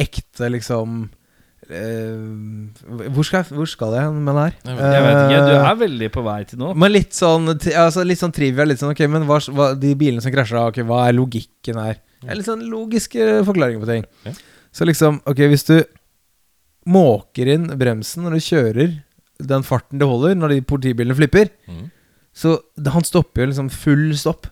[0.00, 1.00] ekte, liksom
[1.68, 4.54] eh, hvor, skal jeg, hvor skal jeg med det her?
[4.70, 6.74] Jeg vet- ikke, du er veldig på vei til noe.
[6.78, 8.64] men litt sånn, altså litt sånn trivia.
[8.68, 12.00] Litt sånn, ok, men hva, hva, De bilene som krasja, ok, hva er logikken her?
[12.22, 14.06] Det er litt sånn logiske forklaringer på ting.
[14.22, 14.34] Okay.
[14.72, 15.76] Så liksom, ok, hvis du
[16.90, 18.92] måker inn bremsen når du kjører
[19.50, 21.88] den farten det holder, når de politibilene flipper, Mm.
[22.36, 22.56] Så
[22.94, 24.48] han stopper jo liksom full stopp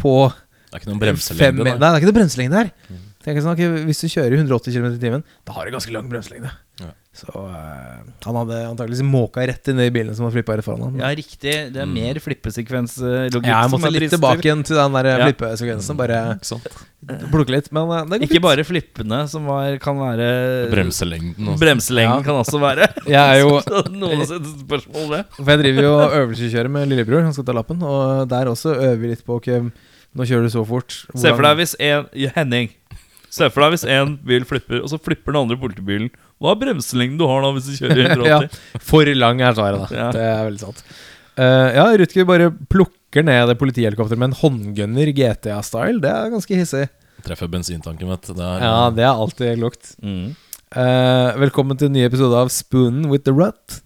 [0.00, 1.66] på Det er ikke noen fem bremselengde.
[1.70, 2.70] Nei, det er ikke noen bremselengde her.
[2.90, 3.02] Mm.
[3.24, 6.50] Sånn, ok, Hvis du kjører 180 km i timen, da har du ganske lang bremselengde.
[6.80, 6.90] Ja.
[7.14, 10.80] Så uh, han hadde antakeligvis måka rett inn i bilen som hadde flippa rett foran
[10.88, 10.96] han.
[10.98, 11.52] Ja, riktig.
[11.70, 11.92] Det er Mm.
[11.94, 13.46] mer flippesekvenslogikk.
[13.46, 14.18] Ja, jeg som måtte litt brister.
[14.18, 15.28] tilbake igjen til den der Ja.
[15.28, 15.96] flippesekvensen.
[15.96, 16.18] Bare
[17.30, 17.70] plukke litt.
[17.70, 18.42] Men uh, det går Ikke fint.
[18.48, 20.28] bare flippene som var, kan være
[20.72, 21.60] Bremselengden også.
[21.62, 22.22] Bremselengden Ja.
[22.26, 22.88] kan også være.
[23.06, 23.60] Jeg er jo
[24.02, 25.24] Noen spørsmål ved.
[25.38, 27.22] For jeg driver jo og øvelseskjører med lillebror.
[27.22, 27.82] Han skal ta lappen.
[27.82, 29.46] Og der også øver vi litt på Ok,
[30.14, 31.04] nå kjører du så fort.
[31.14, 32.70] Se for deg hvis en Henning.
[33.34, 36.10] Se for deg hvis en bil flipper, og så flipper den andre politibilen.
[36.42, 38.60] Hva er bremselengden du har da hvis du kjører i 180?
[38.76, 39.98] Ja, For lang er svaret, da.
[39.98, 40.10] Ja.
[40.14, 40.84] Det er veldig sant.
[41.34, 45.98] Uh, ja, Rutger bare plukker ned det politihelikopteret med en håndgunner GTA-style.
[46.04, 46.84] Det er ganske hissig.
[47.26, 48.38] Treffer bensintanken, vet du.
[48.38, 49.96] Ja, det er alltid lukt.
[50.04, 50.36] Mm.
[50.74, 53.80] Uh, velkommen til en ny episode av Spoonen with the Rut.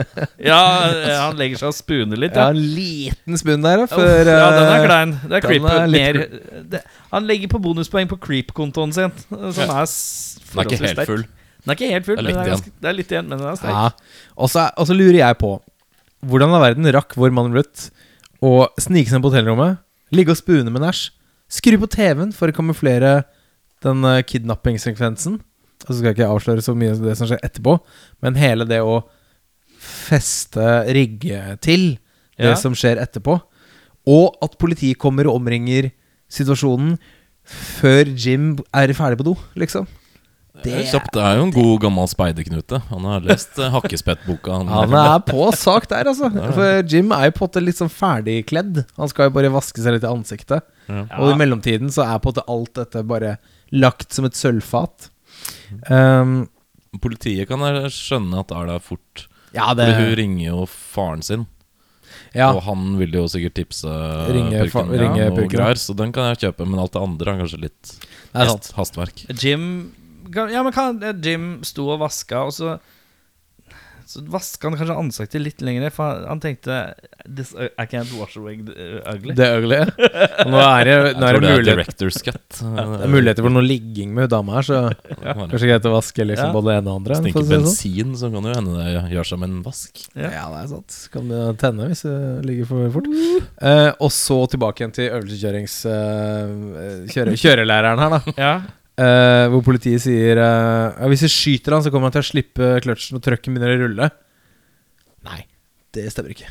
[0.50, 2.34] Ja, eh, han legger seg og spooner litt.
[2.38, 2.54] Ja, Ja.
[2.54, 5.14] en liten spoon der, ja, Uff, for ja, den er eh, klein.
[5.28, 5.68] Det er creep.
[5.72, 9.86] er litt mer, det, han legger på bonuspoeng på creep-kontoen sin, som er Den er
[9.86, 11.12] ikke forholdsvis helt sterk.
[11.12, 11.26] full.
[11.62, 13.12] Den er ikke helt full, Det er men litt den er, ganske, det er litt
[13.14, 13.76] igjen, men den er sterk.
[13.76, 14.26] Ja.
[14.36, 15.52] Og så og så lurer jeg på
[16.22, 17.88] Hvordan av verden rakk vår mann Ruth
[18.42, 19.80] å snike seg inn på hotellrommet,
[20.14, 21.08] ligge og spune med Nash,
[21.50, 23.24] skru på TV-en for å kamuflere
[23.82, 25.40] den uh, kidnappingssekvensen
[25.82, 27.74] Og så skal jeg ikke avsløre så mye av det som skjer etterpå,
[28.22, 29.00] men hele det å
[29.82, 31.88] feste, rigge til
[32.38, 32.58] det Ja.
[32.58, 33.40] som skjer etterpå,
[34.08, 35.90] og at politiet kommer og omringer
[36.32, 36.96] situasjonen
[37.44, 39.86] før Jim er ferdig på do, liksom.
[40.62, 41.00] Det er.
[41.12, 42.78] Det er jo en god gammel speiderknute.
[42.90, 44.58] Han har lest uh, Hakkespettboka.
[44.60, 46.28] Han, Han er på sak der, altså.
[46.28, 48.82] For Jim er jo på en måte litt sånn ferdigkledd.
[49.00, 50.68] Han skal jo bare vaske seg litt i ansiktet.
[50.92, 51.06] Ja.
[51.22, 53.36] Og i mellomtiden så er på en måte alt dette bare
[53.72, 55.08] lagt som et sølvfat.
[55.88, 56.42] Um,
[57.00, 59.26] Politiet kan skjønne at er fort.
[59.52, 61.46] Ja, det Fordi hun ringer jo faren sin,
[62.32, 63.90] ja, og han vil jo sikkert tipse
[64.32, 66.64] Ringe purken ringe og greier, så den kan jeg kjøpe.
[66.68, 68.70] Men alt det andre er kanskje litt det er sant.
[68.78, 69.24] hastverk.
[69.36, 69.66] Jim
[70.32, 72.78] Ja, men kan, Jim sto og vaska, og så
[74.12, 76.80] Så vaska han kanskje ansiktet litt lenger, for han- han tenkte
[77.24, 79.32] This, uh, I can't wash away the uh, ugly.
[79.38, 79.78] Det er ugly.
[80.42, 82.58] Og nå er det, nå er det, det er mulighet, cut.
[82.58, 84.80] det er muligheter for noe ligging med hun dama her, så
[85.22, 86.52] kanskje greit å vaske liksom Ja.
[86.56, 87.18] både det ene og andre.
[87.22, 87.54] Stinker si sånn.
[87.54, 90.02] bensin, så kan det jo hende det gjør seg med en vask.
[90.18, 90.30] Ja.
[90.34, 90.98] Ja, det er sant.
[91.14, 92.18] Kan det tenne hvis det
[92.50, 93.08] ligger for fort.
[93.62, 95.78] Eh, og så tilbake igjen til øvelseskjørings...
[95.86, 98.36] eh, kjøre, kjørelæreren her, da.
[98.36, 98.52] Ja.
[99.02, 102.28] Eh, hvor politiet sier uh, ja, Hvis vi skyter han, så kommer han til å
[102.28, 104.08] slippe kløtsjen, og trøkken begynner å rulle.
[105.26, 105.40] Nei,
[105.96, 106.50] det stemmer ikke.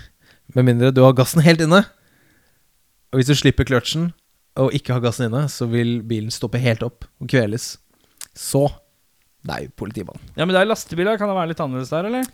[0.58, 1.84] Med mindre du har gassen helt inne.
[3.12, 4.10] Og hvis du slipper kløtsjen
[4.60, 7.76] og ikke har gassen inne, så vil bilen stoppe helt opp og kveles.
[8.36, 8.66] Så
[9.48, 10.22] Nei, politimannen.
[10.38, 11.18] ja, men det er lastebiler.
[11.18, 12.28] Kan det være litt annerledes der, eller?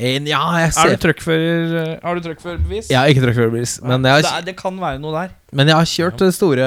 [0.00, 2.88] En, ja, jeg Er ser du truckfører uh, Har du truckførerbevis?
[2.92, 5.32] Jeg har ikke truckførerbevis, men jeg det, er, det kan være noe der.
[5.58, 6.66] men jeg har kjørt eh, store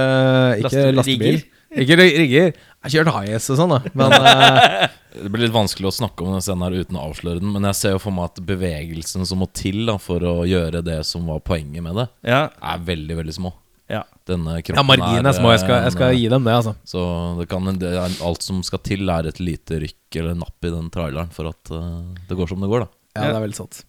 [0.59, 1.37] Ikke Laste- lastebil.
[1.39, 1.83] rigger.
[1.83, 2.51] Ikke rigger.
[2.83, 3.93] Jeg har kjørt high-ass og sånn, da.
[3.95, 4.89] Men uh...
[5.13, 7.67] Det blir litt vanskelig å snakke om denne scenen her uten å avsløre den, men
[7.69, 10.97] jeg ser jo for meg at bevegelsen som må til da, for å gjøre det
[11.05, 12.47] som var poenget med det, Ja.
[12.49, 13.53] er veldig, veldig små.
[13.93, 14.01] ja.
[14.25, 15.51] Denne ja, marginen er små.
[15.51, 16.73] Jeg skal, jeg skal gi dem det, altså.
[16.87, 17.01] Så
[17.37, 20.71] det kan, det er, alt som skal til, er et lite rykk eller napp i
[20.73, 22.93] den traileren for at uh, det går som det går, da.
[23.13, 23.83] Ja, det er veldig sant.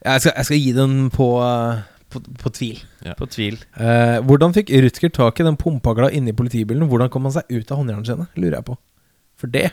[0.00, 1.82] Jeg skal, jeg skal gi den på, eh,
[2.14, 2.80] på, på tvil.
[3.18, 3.58] På tvil.
[3.76, 6.86] Eh, hvordan fikk Rutger tak i den pumpagla inni politibilen?
[6.90, 8.28] Hvordan kom han seg ut av håndjernene sine?
[8.38, 8.78] Lurer jeg på.
[9.40, 9.66] For det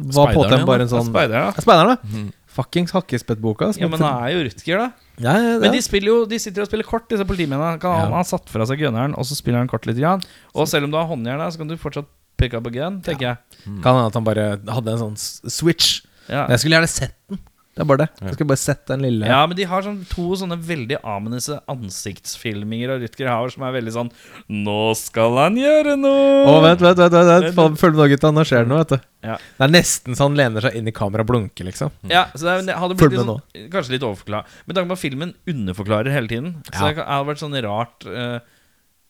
[0.00, 1.94] var på Speideren dem bare en sånn Speideren.
[1.96, 1.96] Ja.
[2.10, 2.28] Mhm.
[2.50, 3.68] Fuckings Hakkespettboka.
[3.78, 4.86] Ja, men han er jo Rutger, da.
[5.22, 7.78] ja, ja, Men de spiller jo De sitter og spiller kort, disse politimennene.
[7.78, 8.16] Kan han Ja.
[8.16, 9.96] ha satt fra seg gunneren, og så spiller han kort litt.
[10.02, 10.22] Grann.
[10.54, 12.06] Og selv om du har håndjern, så kan du fortsatt
[12.36, 13.36] pick up again, tenker jeg.
[13.84, 15.16] Kan hende at han bare hadde en sånn
[15.50, 16.00] switch.
[16.28, 16.46] Ja.
[16.48, 17.38] Jeg skulle gjerne sett den.
[17.70, 18.08] Det er bare det.
[18.20, 21.60] Jeg skal bare sette den lille Ja, men de har sånn to sånne veldig ominøse
[21.70, 24.10] ansiktsfilminger av Rutger Hauer som er veldig sånn
[24.50, 26.42] Nå skal han gjøre noe!
[26.50, 27.54] Å, vent, vent, vent, vent, vent.
[27.56, 28.32] Faen, Følg med nå, gutta.
[28.34, 29.06] Nå skjer det noe, vet du.
[29.30, 29.36] Ja.
[29.38, 31.94] Det er nesten så han lener seg inn i kameraet og blunker, liksom.
[32.10, 34.46] Ja, så det er- det hadde blitt litt sånn, kanskje litt overforklart.
[34.66, 36.54] Med tanke på at filmen underforklarer hele tiden.
[36.72, 36.92] Så Ja.
[36.92, 38.40] det hadde vært sånn rart uh,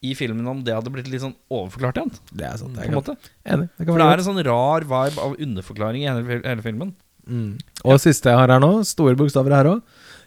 [0.03, 2.13] i filmen om det hadde blitt litt sånn overforklart igjen.
[2.33, 2.75] Det er sant.
[2.77, 3.69] På en er måte Enig.
[3.79, 6.95] Det kan For det er en sånn rar vibe av underforklaring i hele, hele filmen.
[7.29, 7.59] Mm.
[7.85, 8.01] Og ja.
[8.07, 9.81] siste jeg har her nå, store bokstaver her òg,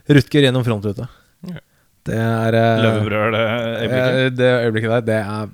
[0.09, 1.07] Rutger gjennom frontruta.
[1.47, 1.61] Ja.
[2.03, 3.43] Det er Løvebrød Løvebrøl, det
[3.79, 4.17] øyeblikket.
[4.25, 5.47] eh, Det øyeblikket der, det er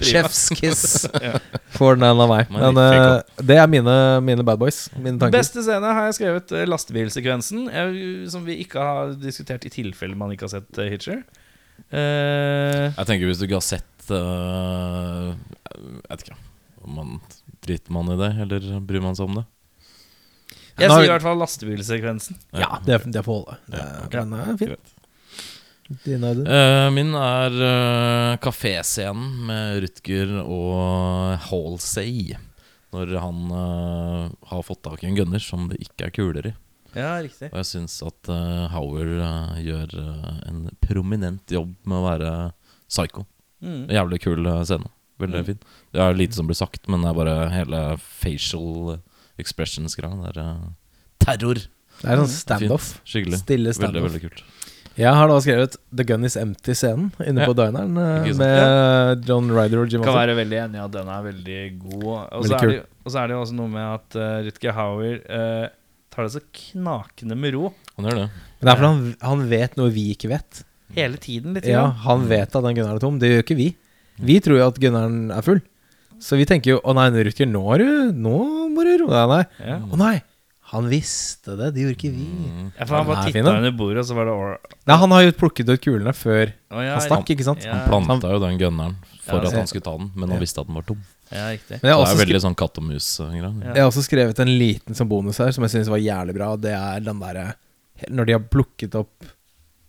[0.00, 1.38] chef's kiss Ja.
[1.74, 2.48] for den av meg.
[2.54, 4.84] Men eh, det er mine, mine bad boys.
[4.96, 5.34] Mine tanker.
[5.36, 7.98] Beste scene har jeg skrevet eh, lastebilsekvensen, eh,
[8.32, 11.20] som vi ikke har diskutert i tilfelle man ikke har sett eh, Hitcher.
[11.90, 16.36] Uh, Jeg tenker hvis du ikke har sett uh, Jeg vet ikke
[16.86, 17.08] om man
[17.66, 19.44] Driter man i det, eller bryr man seg om det?
[20.78, 22.38] Jeg sier i hvert fall lastebilsekvensen.
[22.58, 23.58] Ja, det, det får holde.
[23.70, 24.20] Ja, okay.
[24.20, 24.74] Den er fin.
[26.04, 26.40] Din er?
[26.48, 32.34] Eh, min er uh, kaféscenen med Rutger og Halsey.
[32.94, 36.54] Når han uh, har fått tak i en gunner som det ikke er kuler i.
[36.94, 37.48] Ja, riktig.
[37.50, 39.94] Og jeg syns at uh, Howard uh, gjør
[40.46, 42.34] en prominent jobb med å være
[42.86, 43.26] psycho.
[43.64, 43.88] Mm.
[43.92, 44.90] Jævlig kul scene.
[45.20, 45.46] Veldig Mm.
[45.46, 45.58] fin.
[45.94, 48.96] Det er lite som blir sagt, men det er bare hele facial
[49.38, 50.16] expressions-greia.
[50.24, 50.66] Det er eh,
[51.24, 51.62] terror.
[52.00, 52.90] Det er sånn standoff.
[53.06, 53.40] Skikkelig.
[53.42, 54.06] Stille Veldig, standoff.
[54.08, 54.42] veldig kult.
[54.94, 57.46] Jeg har da skrevet 'The Gun Is Empty'-scenen inne Ja.
[57.50, 61.08] på dineren eh, med John Ryder og Jim Kan være veldig enig i at den
[61.10, 62.28] er veldig god.
[62.30, 65.66] Og så er, det- er det jo også noe med at uh, Rutger Hauer uh,
[66.14, 68.28] tar det så knakende med ro Han gjør det.
[68.30, 70.62] Men det er fordi han, han vet noe vi ikke vet.
[70.94, 71.54] hele tiden.
[71.54, 71.88] litt Ja.
[72.06, 73.18] Han vet at den gunneren er tom.
[73.18, 73.76] Det gjør ikke vi.
[74.22, 75.60] Vi tror jo at gunneren er full.
[76.22, 79.32] Så vi tenker jo 'Å nei, Rutger, nå, er du, nå må du roe deg
[79.32, 79.66] ned'.
[79.70, 79.78] Ja.
[79.80, 80.14] Å nei,
[80.74, 81.72] han visste det.
[81.74, 82.26] Det gjorde ikke vi.
[82.26, 82.68] Mm.
[82.78, 84.54] Ja, for han bare titta under bordet, og så var det år.
[84.90, 87.62] Nei, han har jo plukket ut kulene før Å, ja, han stakk, ikke sant?
[87.64, 90.38] Ja, Han planta jo den gunneren for Ja, at han skulle ta den, men han
[90.38, 90.42] Ja.
[90.42, 91.02] visste at den var tom.
[91.30, 91.78] ja, riktig.
[91.82, 93.52] Men jeg har, Det også er veldig sånn katt og mus-greie.
[93.64, 93.74] Ja.
[93.74, 96.56] jeg har også skrevet en liten sånn bonus her som jeg syns var jævlig bra.
[96.56, 97.54] Det er den derre
[98.10, 99.24] Når de har plukket opp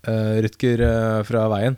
[0.08, 1.76] uh, Rutger eh, fra veien,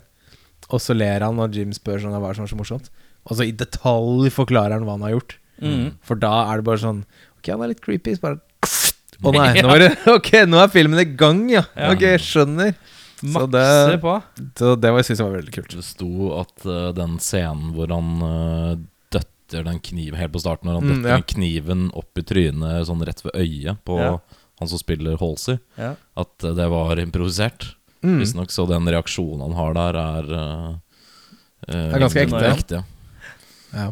[0.70, 2.90] og så ler han, og Jim spør sånn hva er det som er så morsomt.
[3.24, 5.38] Og så i detalj forklarer han hva han har gjort.
[5.62, 5.88] Mm.
[6.06, 7.00] For da er det bare sånn
[7.38, 8.14] Ok, han er litt creepy.
[8.14, 8.38] Så bare
[9.26, 11.64] Å nei, nå er, det, okay, nå er filmen i gang, ja.
[11.74, 11.88] Ja.
[11.94, 12.76] Ok, jeg skjønner.
[13.18, 14.12] Så det, på.
[14.60, 15.72] så det var, synes jeg var veldig kult.
[15.74, 18.76] Det sto at uh, den scenen hvor han uh,
[19.10, 21.16] døtter den kniven helt på starten, når han Mm, døtter ja.
[21.18, 24.12] den kniven opp i trynet sånn rett ved øyet på Ja.
[24.62, 25.96] han som spiller Halsey, Ja.
[26.22, 27.72] at eh, det var improvisert.
[28.06, 28.20] Mm.
[28.22, 28.54] Visstnok.
[28.54, 30.76] Så den reaksjonen han har der, er uh,
[31.74, 32.84] Er ganske ekte.
[33.74, 33.88] ja.
[33.88, 33.90] Ja.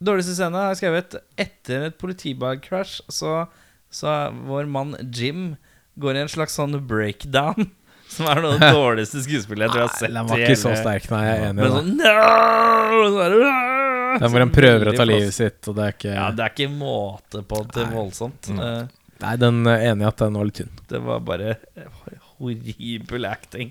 [0.00, 3.00] Eh, dårligste scene har jeg skrevet etter et politibag-crash.
[3.12, 3.46] Så,
[3.90, 4.16] så
[4.48, 5.56] vår mann Jim
[5.96, 7.70] går i en slags sånn breakdown.
[8.12, 10.14] Som er noe av det dårligste skuespillet jeg tror jeg har sett.
[10.14, 11.70] Den var ikke så sterk, nei, jeg er enig.
[11.72, 12.12] Sånn no!
[13.06, 13.40] Så er det,
[14.20, 16.54] Den hvor han prøver å ta livet sitt, og det er ikke Ja, det er
[16.54, 18.52] ikke måte på Det er voldsomt.
[18.54, 18.84] Eh,
[19.16, 20.72] Nei, den er enig i at den var litt tynn.
[20.92, 21.54] Det var bare
[22.36, 23.70] horribel acting.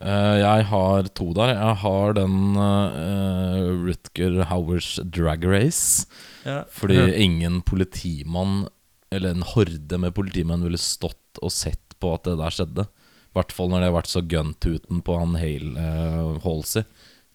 [0.00, 1.54] Eh, jeg har to der.
[1.54, 6.06] Jeg har den uh, Rutger Howers Drag Race.
[6.44, 6.62] Ja.
[6.70, 7.06] Fordi Ja.
[7.24, 8.68] ingen politimann,
[9.10, 12.86] eller en horde med politimenn, ville stått og sett på at det der skjedde.
[12.86, 16.84] I hvert fall når det har vært så guntuten på han Hale uh, Halsey.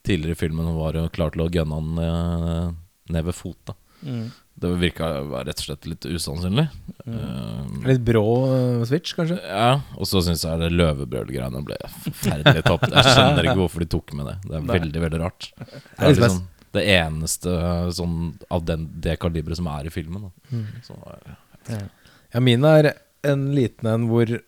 [0.07, 2.75] Tidligere i filmen var jo klar til å gunne han
[3.11, 3.75] ned ved fotet.
[4.01, 4.29] Mm.
[4.59, 5.07] Det virka
[5.47, 6.65] rett og slett litt usannsynlig.
[7.07, 9.37] Eh, Litt brå uh, switch, kanskje.
[9.45, 12.89] ja, og så syns jeg det løvebrøl-greiene ble forferdelig tapt.
[12.91, 14.35] Jeg skjønner ikke hvorfor de tok med det.
[14.49, 14.79] Det er Nei.
[14.81, 15.47] veldig, veldig rart.
[15.59, 15.69] Det
[16.03, 16.41] er liksom
[16.75, 17.53] det eneste
[17.97, 18.17] sånn,
[18.53, 20.27] av den, det kaliberet som er i filmen.
[20.27, 20.59] Da.
[20.85, 20.97] Så,
[21.71, 21.79] ja.
[22.35, 22.91] Ja, min er
[23.25, 24.41] en liten en hvor e-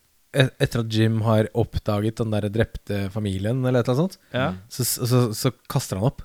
[0.62, 4.52] etter at Jim har oppdaget den der drepte familien, eller et eller annet sånt, Ja.
[4.70, 6.22] så, så, så kaster han opp.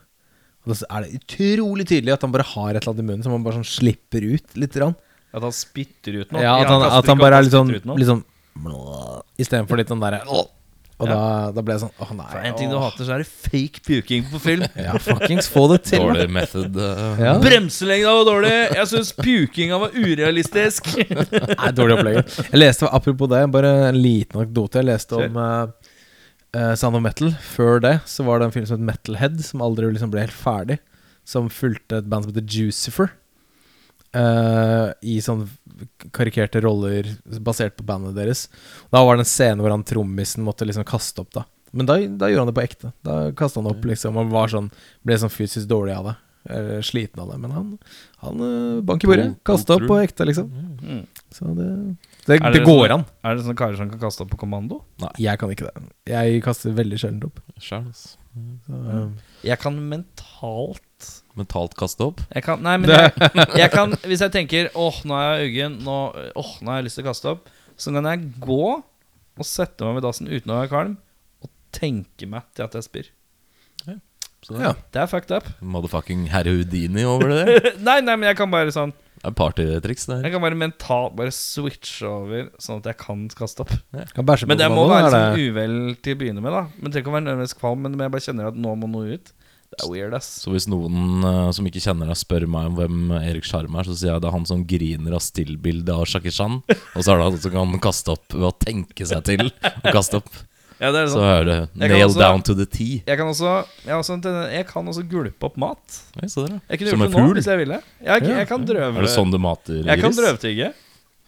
[0.67, 3.23] Og da er det utrolig tydelig at han bare har et eller annet i munnen
[3.23, 4.75] som han bare sånn slipper ut litt.
[4.83, 4.97] Rann.
[5.37, 6.43] At han spytter ut noe.
[6.43, 8.25] Ja, at han, at han bare er litt sånn, litt sånn
[9.39, 11.17] Istedenfor litt sånn derre Og da,
[11.53, 12.27] da ble jeg sånn Åh, nei.
[12.31, 14.65] For en ting du hater, så er det fake puking på film.
[14.87, 16.01] Ja, fuckings få det til.
[16.01, 16.79] dårlig method.
[16.81, 17.35] Uh, Ja.
[17.43, 18.55] Bremselengda var dårlig!
[18.79, 20.89] Jeg syns pukinga var urealistisk.
[21.61, 22.23] Nei, dårlig opplegg.
[22.49, 24.81] Jeg leste, Apropos det, bare en liten anekdote.
[24.81, 25.86] Jeg leste om uh,
[26.79, 27.33] Sound of Metal.
[27.55, 30.37] Før det så var det en film som het Metalhead, som aldri liksom ble helt
[30.37, 30.81] ferdig.
[31.27, 33.11] Som fulgte et band som heter Jucifer.
[34.17, 35.43] Uh, I sånn
[36.15, 37.09] karikerte roller
[37.45, 38.47] basert på bandet deres.
[38.95, 41.43] Da var det en scene hvor han trommisen måtte liksom kaste opp, da.
[41.77, 42.93] Men da, da gjorde han det på ekte.
[43.05, 44.71] Da kasta han opp, liksom, og var sånn,
[45.05, 46.15] ble sånn fysisk dårlig av det.
[46.57, 47.41] Eller sliten av det.
[47.43, 47.71] Men han,
[48.23, 49.29] han uh, bank i bordet.
[49.45, 50.49] Kasta opp på ekte, liksom.
[50.81, 51.03] Mm.
[51.35, 51.69] Så det,
[52.27, 53.05] det, det det går sånn- an.
[53.25, 54.81] Er det sånne karer som kan kaste opp på kommando?
[55.03, 55.83] Nei, Jeg kan ikke det.
[56.11, 57.41] Jeg kaster veldig sjelden opp.
[57.55, 58.17] Altså.
[58.69, 59.15] Um,
[59.47, 60.83] Jeg kan mentalt
[61.39, 62.21] Mentalt kaste opp.
[62.35, 63.13] Jeg kan, nei, men jeg,
[63.63, 65.95] jeg kan Hvis jeg tenker Åh, nå er jeg uggen Nå,
[66.37, 67.49] åh, nå har jeg lyst til å kaste opp
[67.81, 70.95] Så kan jeg gå Og sette meg ved dassen uten å være kalm
[71.45, 73.09] Og tenke meg til at jeg spyr
[73.87, 73.97] Ja.
[74.51, 74.75] det Ja.
[74.93, 77.73] Det er fucked up Motherfucking herr Houdini over det.
[77.89, 80.27] Nei, nei, men jeg kan bare sånn Det er partytriks, det her.
[80.29, 83.73] Jeg kan bare mentalt Bare switche over Sånn at jeg kan kaste opp
[84.15, 86.63] kan bæsje på Men det må være er liksom uvel til å begynne med da
[86.77, 88.91] Men det trenger ikke å være nødvendigvis kvalm Men jeg bare kjenner at nå må
[88.93, 89.33] noe ut
[89.73, 92.77] Det er weird ass Så hvis noen uh, som ikke kjenner deg, spør meg om
[92.81, 96.05] hvem Erik Sjarm er, så sier jeg det er han som griner av stillbildet av
[96.11, 96.61] Shakishan.
[96.69, 99.97] Og så er det han som kan kaste opp ved å tenke seg til å
[99.97, 100.31] kaste opp.
[100.81, 103.03] Ja, det er Så sånn er det Jeg nail også- down to the T.
[103.07, 106.03] Jeg kan også Jeg, også jeg kan også gulpe opp mat.
[106.23, 106.61] Oi, så der.
[106.69, 109.11] Jeg kunne Som gjort det nå hvis jeg ville Jeg, jeg kan drøve Er det
[109.11, 110.73] sånn du mater Jeg kan drøvtygge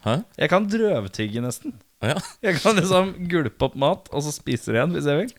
[0.05, 0.23] Hæ?
[0.37, 1.73] Jeg kan drøvtygge nesten.
[2.01, 2.15] Ja.
[2.41, 5.33] Jeg kan liksom gulpe opp mat Og så spise det igjen hvis jeg vil.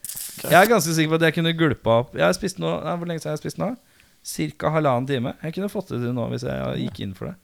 [0.50, 2.12] Jeg er ganske sikker på at jeg kunne gulpe opp.
[2.14, 3.76] Jeg har spist nå nei, Hvor lenge siden har jeg spist nå?
[4.22, 5.32] Cirka halvannen time.
[5.42, 7.36] Jeg kunne fått det til nå hvis jeg gikk inn for det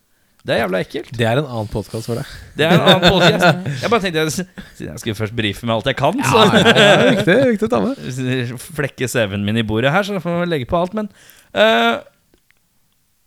[0.46, 2.34] Det er jævla ekkelt Det er en annen podkast for deg.
[2.54, 5.88] Det er en annen podcast Jeg bare tenkte Siden jeg skulle først brife med alt
[5.90, 8.52] jeg kan Så Ja, det er viktig, viktig å ta med.
[8.78, 10.94] flekke CV-en min i bordet her, så da får vi legge på alt.
[10.96, 11.08] Men
[11.56, 11.98] uh,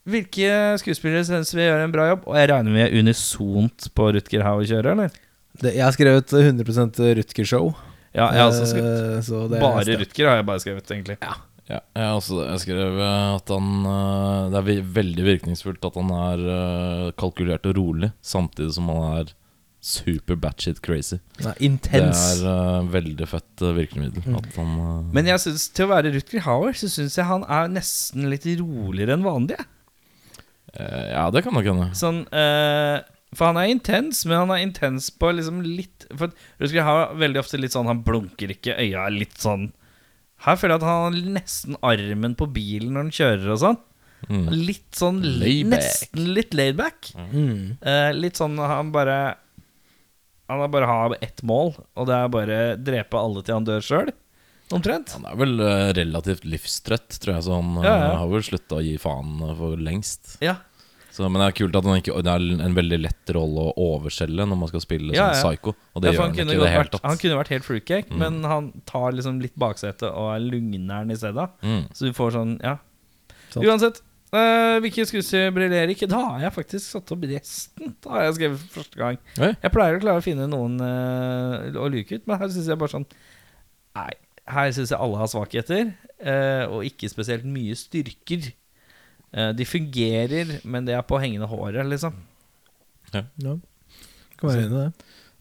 [0.09, 2.23] hvilke skuespillere syns vi gjør en bra jobb?
[2.29, 5.13] Og jeg regner med unisont på Rutger Howe kjører, eller?
[5.59, 7.71] Det, jeg har skrevet 100% Rutger-show.
[8.15, 9.99] Ja, jeg har også skrevet Uh, så det Bare.
[10.01, 11.19] Rutger har jeg bare skrevet, egentlig.
[11.21, 11.35] Ja,
[11.69, 16.13] jeg, har også, jeg skrev eh, at han eh, Det er veldig virkningsfullt at han
[16.17, 19.35] er eh, kalkulert og rolig, samtidig som han er
[19.79, 21.21] super batshit crazy.
[21.39, 21.53] Nei,
[21.85, 24.25] Det er uh, veldig fett uh, virkemiddel.
[24.35, 27.45] At han uh, Men jeg synes, til å være Rutger Hauer, så syns jeg han
[27.47, 29.55] er nesten litt roligere enn vanlig.
[30.73, 31.87] eh, Ja, det kan nok hende.
[31.95, 37.05] Sånn For han er intens, men han er intens på liksom litt For Rutger Hauer
[37.13, 39.69] er veldig ofte litt sånn Han blunker ikke, øya er litt sånn
[40.45, 43.79] Her føler jeg at han har nesten armen på bilen når han kjører og sånn.
[44.29, 44.45] Mm.
[44.51, 45.71] Litt sånn Layback.
[45.79, 47.11] Nesten litt laidback.
[47.31, 47.77] Mm.
[47.79, 49.19] Eh, litt sånn han bare
[50.49, 53.83] Han har bare har ett mål, og det er bare drepe alle til han dør
[53.85, 54.09] sjøl.
[54.73, 55.11] Omtrent.
[55.17, 58.09] Han er vel eh, relativt livstrøtt, tror jeg, så han eh, Ja, ja.
[58.21, 60.35] har vel slutta å gi faen eh, for lengst.
[60.45, 60.55] Ja.
[61.11, 63.73] Så, men det er kult at han ikke Det er en veldig lett rolle å
[63.97, 65.73] overselge når man skal spille Ja, sånn psycho.
[65.95, 67.03] Og det Ja, gjør han, han ikke i det hele tatt.
[67.09, 68.19] han kunne vært helt fruitcake, Mm.
[68.21, 71.49] men han tar liksom litt baksete og er lugneren i stedet.
[71.65, 71.81] Mm.
[71.93, 72.77] Så du får sånn, ja.
[73.49, 73.65] Sant.
[73.65, 74.01] Uansett.
[74.29, 76.05] Uh, hvilke skuespillere briljerer ikke?
[76.07, 77.95] Da har jeg faktisk satt opp resten.
[78.05, 79.17] Da har jeg skrevet for første gang.
[79.41, 79.55] Oi.
[79.63, 82.77] Jeg pleier å klare å finne noen uh, å luke ut, men her syns jeg
[82.77, 83.07] bare sånn
[83.97, 84.11] Nei,
[84.53, 85.89] her syns jeg alle har svakheter,
[86.21, 88.51] uh, og ikke spesielt mye styrker.
[89.33, 92.15] Eh, de fungerer, men det er på hengende håret, liksom.
[93.13, 93.23] Ja.
[94.39, 94.91] Kan være enig i det.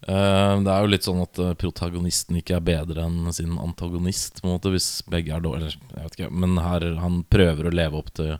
[0.09, 4.41] Eh, det er jo litt sånn at eh, protagonisten ikke er bedre enn sin antagonist,
[4.41, 5.75] på en måte, hvis begge er dårlige.
[5.95, 8.37] Jeg vet ikke, men her han prøver å leve opp til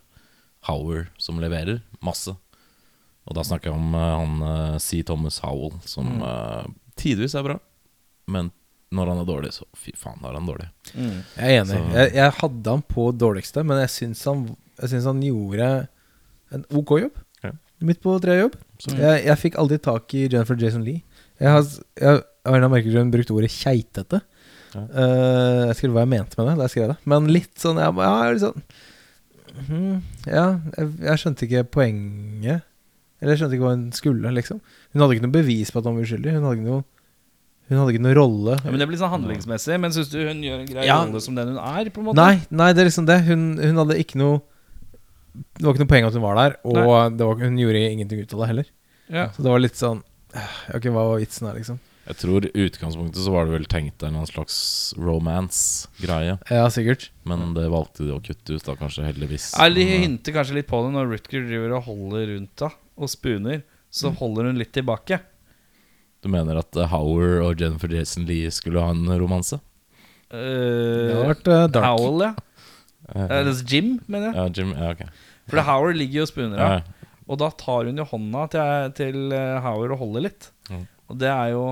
[0.69, 2.35] Howard, som leverer masse.
[3.29, 5.01] Og da snakker jeg om han C.
[5.05, 6.23] Thomas Howell, som Mm.
[6.23, 6.63] uh,
[6.97, 7.59] tidvis er bra.
[8.27, 8.49] Men
[8.91, 10.65] når han er dårlig, så fy faen, er han dårlig.
[10.95, 11.19] Mm.
[11.37, 11.77] Jeg er enig.
[11.93, 14.41] Jeg, jeg hadde han på dårligste, men jeg syns han,
[14.79, 15.69] jeg syns han gjorde
[16.55, 17.19] en ok jobb.
[17.43, 17.51] Ja.
[17.85, 18.55] Midt på treet-jobb.
[18.79, 21.03] Så- Jeg, jeg fikk aldri tak i Jennifer Jason Lee.
[21.39, 24.21] Jeg har, jeg, jeg annen merkelig grunn ordet keitete.
[24.73, 24.81] Ja.
[24.93, 26.97] Uh, jeg skrev hva jeg mente med det da jeg skrev det.
[27.09, 28.59] Men litt sånn Ja, ja litt sånn
[29.57, 29.95] mhm,
[30.29, 30.43] Ja,
[30.77, 32.65] jeg, jeg skjønte ikke poenget.
[33.19, 34.61] Eller jeg skjønte ikke hva hun skulle, liksom.
[34.93, 36.35] Hun hadde ikke noe bevis på at han var uskyldig.
[36.37, 36.83] Hun hadde ikke noe
[37.69, 38.55] Hun hadde ikke noen rolle.
[38.63, 39.75] Ja, men Det blir sånn handlingsmessig.
[39.81, 41.01] Men syns du hun gjør en grei Ja.
[41.03, 41.89] rolle som den hun er?
[41.89, 42.21] på en måte?
[42.21, 43.19] Nei, nei, det er liksom det.
[43.27, 44.39] Hun, hun hadde ikke noe
[45.33, 46.79] Det var ikke noe poeng at hun var der, og
[47.17, 48.71] det var, hun gjorde ingenting ut av det heller.
[49.09, 49.29] Ja.
[49.35, 50.03] Så det var litt sånn
[50.77, 51.79] Ok, hva var vitsen her, liksom?
[52.09, 54.59] Jeg tror i utgangspunktet så var det vel tenkt en slags
[54.97, 56.39] romance-greie.
[56.49, 57.07] Ja, sikkert.
[57.29, 59.51] Men det valgte de å kutte ut, da kanskje heldigvis.
[59.57, 63.11] Ja, De hinter kanskje litt på det når Rutger driver og holder rundt da og
[63.13, 63.61] spuner.
[63.93, 65.19] Så holder hun litt tilbake.
[66.21, 69.61] Du mener at eh, Howard og Jennifer Jason Lee skulle ha en romanse?
[70.29, 71.85] Det Uh, har vært uh, dark.
[71.87, 72.33] Howell, ja.
[73.15, 74.35] Eh, Eller Jim, mener jeg.
[74.35, 75.03] ja, Jim, ja, ok.
[75.49, 76.79] For Howard ligger jo og spuner Ja.
[77.29, 80.49] Og da tar hun jo hånda til, til eh, Howard og holder litt.
[80.69, 80.87] Mm.
[81.09, 81.67] Og det er jo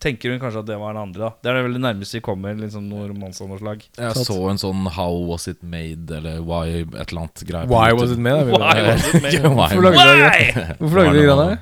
[0.00, 1.28] Tenker hun kanskje at det var den andre, da.
[1.44, 3.82] Det er det veldig nærmeste vi kommer liksom noe romanse av noe slag.
[3.98, 7.68] Jeg så en sånn How was it made, eller Why et eller annet greie.
[7.68, 8.46] Why was it made?
[8.48, 9.42] Why was it made?
[9.44, 11.58] Hvorfor lagde dere Hvorfor lagde de greia der?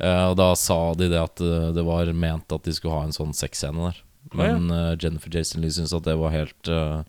[0.00, 3.04] Eh, og da sa de det at eh, det var ment at de skulle ha
[3.06, 4.02] en sånn sexscene der.
[4.34, 7.02] Men eh, Jennifer Jason Lee syntes at det var helt eh,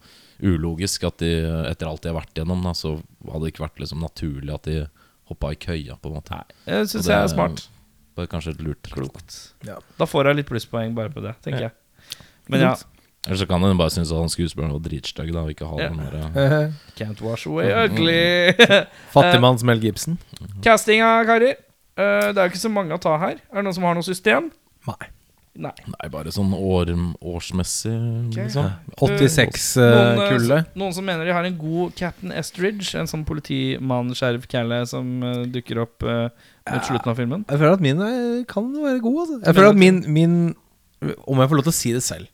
[0.44, 1.04] ulogisk.
[1.08, 1.32] At de,
[1.70, 2.96] etter alt de har vært gjennom, da, så
[3.32, 4.78] hadde det ikke vært liksom naturlig at de
[5.32, 6.42] hoppa i køya, på en måte.
[6.68, 7.68] Jeg Og syns jeg er smart.
[8.18, 8.90] var kanskje et lurt.
[8.92, 9.54] Klokt.
[9.64, 9.78] Ja.
[9.98, 11.70] Da får jeg litt plusspoeng bare på det, tenker Ja.
[11.70, 12.26] jeg.
[12.50, 12.76] Men ja,
[13.28, 15.78] Eller så kan hun bare synes at han skuespilleren var dritstygg, da, og ikke ha
[15.80, 15.90] Ja.
[15.90, 18.52] den der eh, Eh, can't wash away ugly.
[19.14, 20.18] Fattigmanns Mel Gibson.
[20.64, 21.56] Castinga, karer.
[21.98, 23.38] Eh, det er jo ikke så mange å ta her.
[23.52, 24.52] Er det noen som har noe system?
[24.88, 25.08] Nei.
[25.52, 25.74] Nei.
[25.84, 26.94] Nei, bare sånn år,
[27.28, 27.92] årsmessig,
[28.38, 28.70] liksom.
[28.96, 30.70] 86-kullet.
[30.72, 35.44] Noen, noen som mener de har en god Captain Estridge, en sånn politimann-sheriff-calle som uh,
[35.52, 36.30] dukker opp uh,
[36.72, 37.44] mot slutten av filmen.
[37.52, 39.42] Jeg føler at min er, kan være god, altså.
[39.44, 40.38] Jeg føler at min, min
[41.02, 42.32] Om jeg får lov til å si det selv,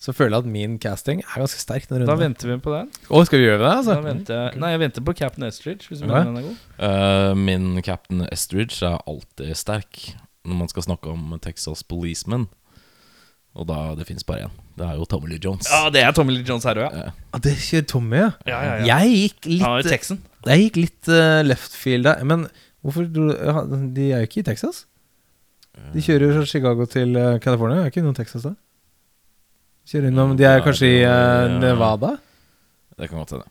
[0.00, 1.88] så føler jeg at min casting er ganske sterk.
[1.88, 2.30] denne Da runden.
[2.30, 2.90] venter vi på den.
[3.08, 3.96] Å, skal vi gjøre det, Da altså?
[4.04, 6.24] venter jeg, nei, jeg venter på Captain Estridge, hvis du okay.
[6.24, 6.58] mener den er god.
[6.88, 10.06] Eh, min Captain Estridge er alltid sterk
[10.46, 12.46] når man skal snakke om Texas Policeman.
[13.56, 14.56] Og da det fins bare én.
[14.76, 15.68] Det er jo Tommy Lee Jones.
[15.72, 17.06] Ja, det er Tommy Lee Jones her òg, ja.
[17.08, 18.30] Eh, Ah, det kjører Tommy, ja.
[18.48, 18.98] Ja, ja, ja.
[18.98, 20.20] Jeg gikk litt Texan.
[20.46, 22.20] Jeg gikk litt uh, left field der.
[22.28, 22.44] Men
[22.84, 24.84] hvorfor De er jo ikke i Texas?
[25.94, 27.82] De kjører fra Chicago til eh, California.
[27.84, 28.52] Er ikke noen Texas da?
[29.88, 32.14] Kjører innom De er kanskje i uh, Nevada?
[32.96, 33.44] det kan godt hende.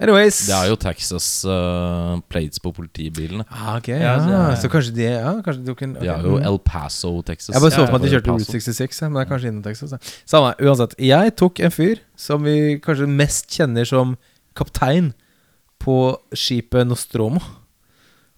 [0.00, 0.38] Anyways.
[0.48, 3.44] Det er jo Texas uh, plates på politibilene.
[3.52, 4.56] ah, okay, Ja, ja, ja.
[4.56, 6.06] Så kanskje de ja, kanskje de kan, okay.
[6.06, 6.46] De er jo mm.
[6.48, 7.52] El Paso, Texas.
[7.52, 9.62] Jeg bare så for meg at de kjørte Route 66, men det er kanskje innen
[9.66, 9.92] Texas.
[9.92, 9.98] Ja.
[10.32, 10.94] Samme, uansett.
[11.04, 14.16] Jeg tok en fyr som vi kanskje mest kjenner som
[14.56, 15.12] kaptein
[15.84, 15.98] på
[16.32, 17.42] skipet Nostromo.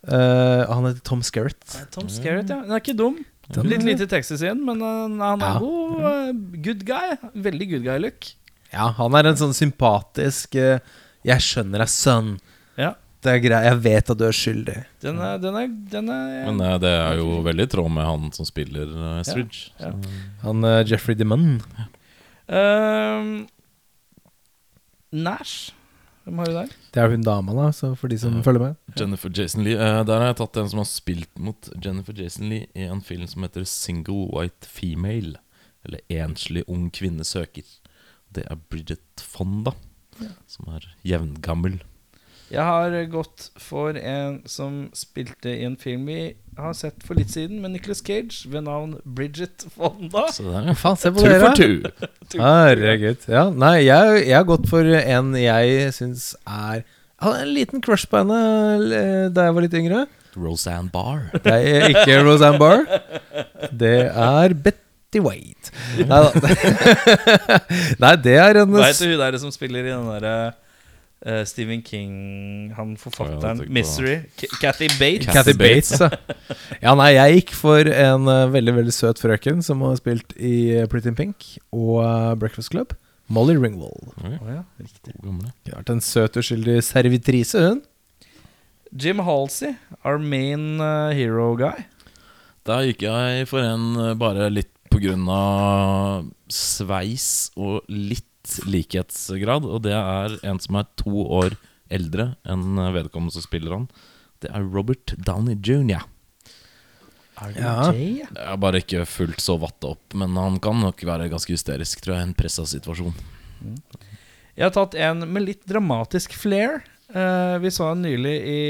[0.03, 1.63] Uh, han heter Tom Skerritt.
[1.95, 2.59] Tom Skerritt, ja.
[2.67, 3.21] Den er ikke dum.
[3.55, 5.59] Den Litt er- lite Texas igjen, men uh, han er Ja.
[5.63, 6.03] god.
[6.03, 7.15] Uh, good guy.
[7.39, 8.33] Veldig good guy-look.
[8.73, 10.79] Ja, han er en sånn sympatisk eh,
[11.25, 12.39] 'Jeg skjønner deg, sønn'.
[12.79, 12.95] Ja.
[13.23, 14.85] Det er greit, jeg vet at du er skyldig.
[15.01, 18.05] Den er, den er, den er Men eh, det er jo veldig i tråd med
[18.05, 19.71] han som spiller uh, Estridge.
[19.79, 19.93] Ja.
[19.93, 20.09] Så-
[20.43, 21.61] Han uh, Jeffrey DeMunn.
[22.51, 23.47] Uh,
[25.13, 25.73] Nash.
[26.25, 26.69] Hvem har du der?
[26.95, 28.77] Det er hun dama, da, så for de som uh, følger med.
[28.99, 29.75] Jennifer Jason Lee.
[29.79, 33.01] Uh, der har jeg tatt en som har spilt mot Jennifer Jason Lee i en
[33.03, 35.37] film som heter Single White Female.
[35.85, 37.67] Eller Enslig ung kvinne søker.
[38.33, 39.75] Det er Bridget Fonda,
[40.51, 41.81] som er jevngammel.
[42.53, 47.31] Jeg har gått for en som spilte i en film vi har sett for litt
[47.33, 50.27] siden, med Nicholas Cage, ved navn Bridget Fonda.
[50.37, 51.41] Så det er Faen, se på two dere!
[51.47, 52.03] for two.
[52.43, 53.25] Herregud.
[53.33, 57.81] Ja, nei, jeg, jeg har gått for en jeg syns er Jeg hadde en liten
[57.85, 58.43] crush på henne
[58.99, 60.05] eh, da jeg var litt yngre.
[60.37, 61.27] Roseanne Barr.
[61.45, 62.85] Det er ikke Roseanne Barr.
[63.83, 64.79] Det er Betty
[65.21, 65.73] White.
[65.99, 66.31] Nei da.
[68.03, 71.83] Nei, det er Hva hennes heter hun der som spiller i den derre uh, Stephen
[71.85, 74.17] King, han forfatteren, oh, ja, Misery.
[74.63, 75.29] Cathy Bates.
[75.35, 75.93] Kathy Bates.
[76.01, 76.11] ja.
[76.81, 80.73] Ja, nei, jeg gikk for en uh, veldig veldig søt frøken som har spilt i
[80.79, 82.97] eh, Pretty in Pink og uh, Breakfast Club.
[83.33, 84.13] Molly Ringwald.
[84.21, 85.15] Oh, ja, riktig.
[85.71, 87.81] vært en søt, uskyldig servitrise, hun.
[88.93, 91.87] Jim Halsey, our main eh, hero guy.
[92.69, 94.72] Da gikk jeg for en eh, bare litt
[95.33, 99.65] av sveis og litt likhetsgrad.
[99.65, 101.57] Og det er en som er to år
[101.93, 103.89] eldre enn vedkommende som spiller han.
[104.43, 106.03] Det er Robert Downey jr.
[107.57, 107.91] Ja.
[107.91, 112.03] Jeg har bare ikke fullt så vatta opp, men han kan nok være ganske hysterisk,
[112.05, 113.15] tror jeg, i en pressa situasjon.
[114.53, 116.83] Jeg har tatt en med litt dramatisk flair.
[117.13, 118.61] Eh, vi så han nylig i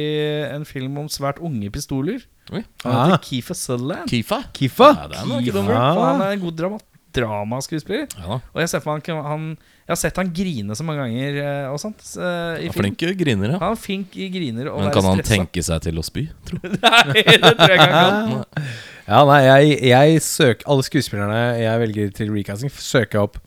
[0.51, 2.23] en film om svært unge pistoler.
[2.53, 2.63] Oi.
[2.85, 3.05] Han Ah.
[3.13, 4.09] heter Keefer Sutherland.
[4.11, 4.43] Keefa?
[4.53, 4.89] Keefa?
[4.97, 5.43] Ja, det er noe.
[5.43, 6.79] Keefer, Han er en god drama
[7.13, 8.07] dramaskuespiller.
[8.17, 8.39] Ja.
[8.55, 9.43] Og jeg, han, han,
[9.85, 12.01] jeg har sett han grine så mange ganger eh, og sånt.
[12.01, 12.23] så,
[12.57, 12.95] i Ja, film.
[12.97, 13.59] Flink griner, ja.
[13.61, 16.27] Han er flink i griner og Men kan han tenke seg til å spy?
[16.49, 16.61] Tro?
[16.65, 18.67] Nei, det tror jeg ikke han kan.
[19.03, 23.41] Ja, nei, jeg, jeg søker Alle skuespillerne jeg velger til recasting, søker jeg opp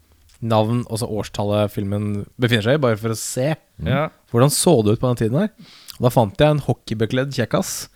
[0.46, 4.08] navn og så årstallet filmen befinner seg i, bare for å se Mm.
[4.32, 5.50] hvordan så det ut på den tiden her.
[6.00, 7.90] Da fant jeg en hockeybekledd kjekkas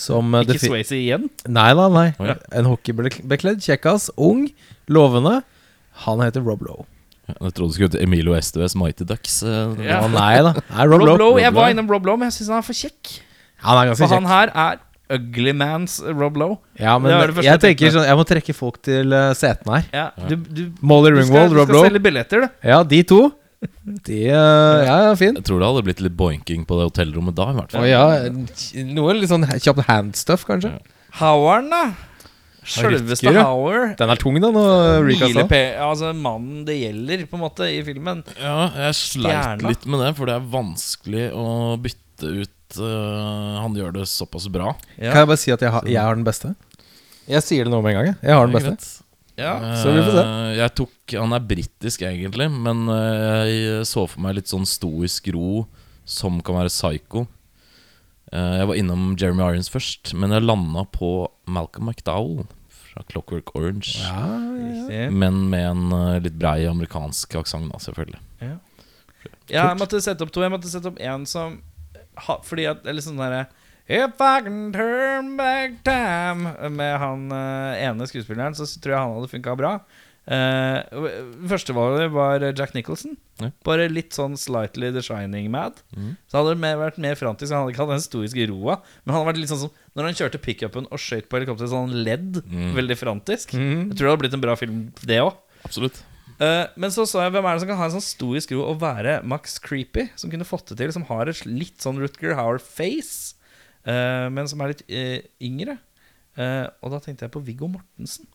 [0.00, 1.28] som eh, Ikke Swayze igjen?
[1.46, 2.06] Nei, nei, nei.
[2.32, 2.36] ja.
[2.60, 4.46] En hockeybekledd kjekkas, ung,
[4.90, 5.40] lovende.
[6.06, 6.86] Han heter Rob Lowe.
[7.30, 9.42] Jeg trodde du skulle hete Emilio Esteves Mighty Ducks.
[9.44, 10.00] eh, Ja.
[10.10, 10.54] Nei da.
[10.72, 11.18] Nei, Rob, Rob Lowe.
[11.22, 13.18] Lowe, Jeg var innom Rob Lowe, men jeg syns han er for kjekk.
[13.62, 14.78] Han er ganske For han her er
[15.10, 16.56] Ugly Man's Rob Lowe.
[16.78, 19.86] Ja, men Det det jeg tenker sånn Jeg må trekke folk til eh, setene her.
[19.92, 21.86] Ja, du, du, Molly du skal, Ringwald, du skal Lowe.
[21.90, 22.48] selge billetter, du.
[22.70, 23.20] Ja, de to.
[24.06, 25.36] De eh, Ja, ja, fint.
[25.40, 27.88] Jeg tror det hadde blitt litt boinking på det hotellrommet da, i hvert fall oh,
[27.88, 30.78] ja, noe litt sånn kjapt handstuff, kanskje.
[31.20, 31.82] Howard, da.
[32.70, 33.42] Sjølveste ja.
[33.48, 33.96] Howard.
[33.98, 34.62] Den er tung, da, nå,
[35.80, 38.22] altså mannen det gjelder, på en måte, i filmen.
[38.38, 39.72] Ja, jeg sleit Stjerna.
[39.72, 41.46] litt med det, for det er vanskelig å
[41.80, 44.74] bytte ut uh, Han gjør det såpass bra.
[44.96, 45.10] Ja.
[45.10, 46.52] Kan jeg bare si at jeg har, jeg har den beste?
[47.30, 48.10] Jeg sier det nå med en gang.
[48.12, 48.20] jeg.
[48.28, 48.99] Jeg har den Det er beste.
[49.40, 49.54] Ja.
[49.80, 50.22] Så vi får se.
[50.26, 54.66] Eh, Jeg tok Han er britisk, egentlig, men eh, jeg så for meg litt sånn
[54.68, 55.64] stoisk ro
[56.04, 57.24] som kan være psycho.
[58.32, 63.54] Eh, Jeg var innom Jeremy Irons først, men jeg landa på Malcolm McDowell fra Clockwork
[63.56, 63.96] Orange.
[64.02, 65.08] Ja.
[65.10, 68.20] Men med en litt brei amerikansk aksent, da, selvfølgelig.
[69.50, 70.42] Ja, jeg måtte sette opp to.
[70.44, 71.58] Jeg måtte sette opp en som
[72.46, 73.46] Fordi at Eller sånn derre
[73.90, 79.16] If I can turn back time Med han eh, ene skuespilleren, så tror jeg han
[79.16, 79.72] hadde funka bra.
[80.30, 81.08] Uh,
[81.50, 83.16] Førstevalget var Jack Nicholson.
[83.40, 83.48] Ja.
[83.66, 85.80] Bare litt sånn slightly The Shining-mad.
[85.96, 86.12] Mm.
[86.30, 87.50] Så hadde det vært mer frantisk.
[87.50, 88.76] Han hadde ikke hatt den historiske roa.
[89.02, 91.72] Men han hadde vært litt sånn som når han kjørte pickupen og skøyt på helikopteret
[91.72, 92.44] sånn ledd.
[92.46, 92.70] Mm.
[92.78, 93.56] Veldig frantisk.
[93.58, 93.88] Mm.
[93.88, 95.34] Jeg tror det hadde blitt en bra film, det òg.
[95.66, 95.98] Absolutt.
[96.40, 98.62] Eh, men så sa jeg hvem er det som kan ha en sånn stoisk ro
[98.70, 102.38] og være Max Creepy, som kunne fått det til, som har et litt sånn Rutger
[102.38, 103.39] Hauer-face, eh,
[104.32, 105.78] men som er litt eh, yngre.
[106.38, 108.28] Eh, og da tenkte jeg på Viggo Mortensen.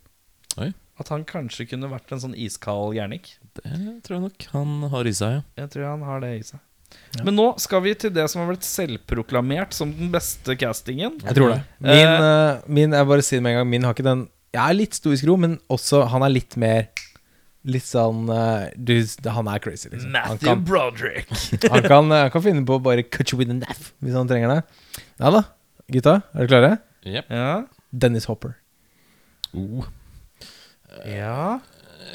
[0.62, 0.72] Oi.
[1.02, 3.24] At han kanskje kunne vært en sånn iskald gærning.
[3.58, 5.43] Det tror jeg nok han har i seg, ja.
[5.64, 6.62] Jeg tror han har det i seg.
[7.26, 11.18] Men nå skal vi til det som har blitt selvproklamert som den beste castingen.
[11.26, 11.60] Jeg tror det.
[11.84, 14.22] Min, uh, min jeg bare sier det med en gang Min har ikke den
[14.56, 16.88] Jeg er litt stoisk ro, men også han er litt mer
[17.66, 18.93] Litt sånn uh, du,
[19.34, 20.11] Han er crazy, liksom.
[20.13, 21.32] Han Matthew kan, Broderick.
[21.74, 24.13] han, kan, eh, han kan finne på å bare cut you with a knife hvis
[24.18, 24.59] han trenger det.
[25.24, 25.41] Ja da,
[25.89, 26.20] gutta.
[26.36, 26.72] Er dere klare?
[27.09, 27.32] Yep.
[27.34, 27.49] Ja.
[28.05, 28.53] Dennis Hopper.
[29.55, 29.86] Oh.
[31.09, 31.59] ja.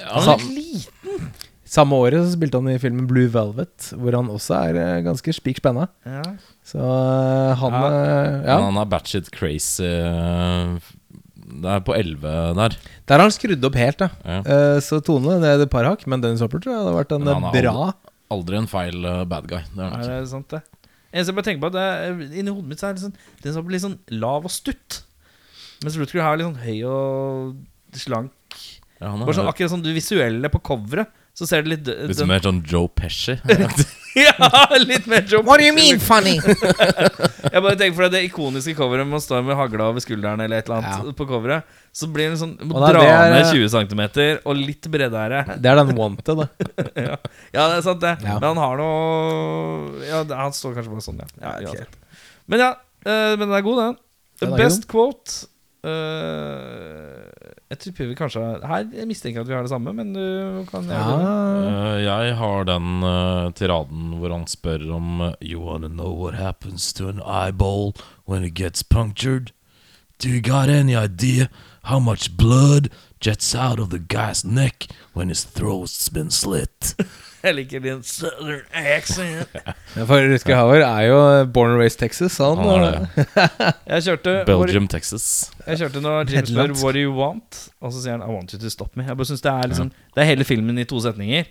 [0.00, 1.30] Ja, Han er liten.
[1.70, 5.34] Samme året så spilte han i filmen Blue Velvet, hvor han også er eh, ganske
[5.36, 5.84] spik spenna.
[6.06, 6.22] Ja.
[6.66, 7.82] Så eh, han Ja.
[7.90, 8.56] eh, Ja.
[8.58, 9.86] Men han har batchet crazy.
[11.62, 12.76] Det er på 11 der.
[13.08, 14.08] Der har han skrudd opp helt, da.
[14.24, 14.40] Ja.
[14.46, 17.30] Uh, så Tone ned et par hakk, men Dennis Hopper tror jeg hadde vært en
[17.30, 17.90] er bra
[18.30, 19.58] Aldri en feil eh, bad guy.
[19.74, 20.60] Det er Er det sant, det?
[21.10, 23.56] Eneste jeg bare tenker på, det er inni hodet mitt så er det sånn, den
[23.58, 25.00] Hopper litt sånn lav og stutt.
[25.82, 28.60] Mens Rutger er litt sånn høy og slank.
[29.00, 32.22] Ja, Bare sånn er akkurat sånn du visuelle på coveret, så ser det litt litt
[32.28, 33.34] mer sånn Joe Pesci.
[34.18, 35.46] Ja, litt mer jobb.
[35.46, 36.36] What do you mean funny?
[37.54, 40.66] Jeg bare tenker for det ikoniske coveret Man står med hagla over skulderen eller et
[40.68, 41.14] eller annet Ja.
[41.18, 41.76] på coveret.
[41.94, 44.02] Så blir det sånn Må Og det er dra er- ned 20 cm
[44.44, 45.44] og litt bredere.
[45.62, 46.48] Det er den wanted, da.
[47.06, 47.16] ja.
[47.54, 48.16] ja, det er sant, det.
[48.26, 48.36] Ja.
[48.42, 51.30] Men han har noe Ja, han står kanskje bare sånn, ja.
[51.62, 51.88] ja Ja,
[52.50, 52.70] Men ja,
[53.06, 53.98] eh, men den er god, den.
[54.42, 55.46] The best quote
[55.86, 57.29] eh,
[57.70, 60.64] Jeg tipper vi kanskje Her jeg mistenker jeg at vi har det samme, men du
[60.70, 61.04] kan Ja.
[61.14, 62.04] det.
[62.04, 66.92] jeg har den uh, tiraden hvor han spør om eh, You wanna know what happens
[66.94, 67.92] to an eyeball
[68.26, 69.52] when it gets punctured?
[70.18, 71.48] Do you got any idea
[71.84, 72.90] how much blood
[73.20, 76.94] jets out of the guy's neck when his throat's been slit?
[77.42, 79.48] Jeg liker din southern accent.
[79.96, 81.20] Ja, For Rutger Hauer er jo
[81.54, 82.36] born and raised Texas.
[82.38, 83.26] Han, Han er det.
[83.94, 85.50] Jeg kjørte Belgium, Texas.
[85.66, 88.52] Jeg kjørte når Jim spør 'What do you want?' Og så sier han 'I want
[88.52, 89.06] you to stop me'.
[89.08, 91.44] Jeg bare synes Det er liksom Det er hele filmen i to setninger.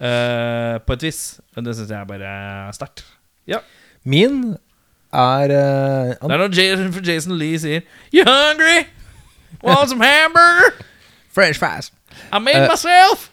[0.00, 1.40] uh, på et vis.
[1.56, 3.04] Men det syns jeg er bare sterkt.
[3.48, 3.58] Ja.
[4.04, 4.56] Min
[5.12, 7.80] er uh, Det er når Jason, Jason Lee sier
[8.12, 8.86] 'You hungry?
[9.64, 10.84] Want some hamburger?'
[11.34, 11.92] French fries.
[12.32, 13.30] I made myself!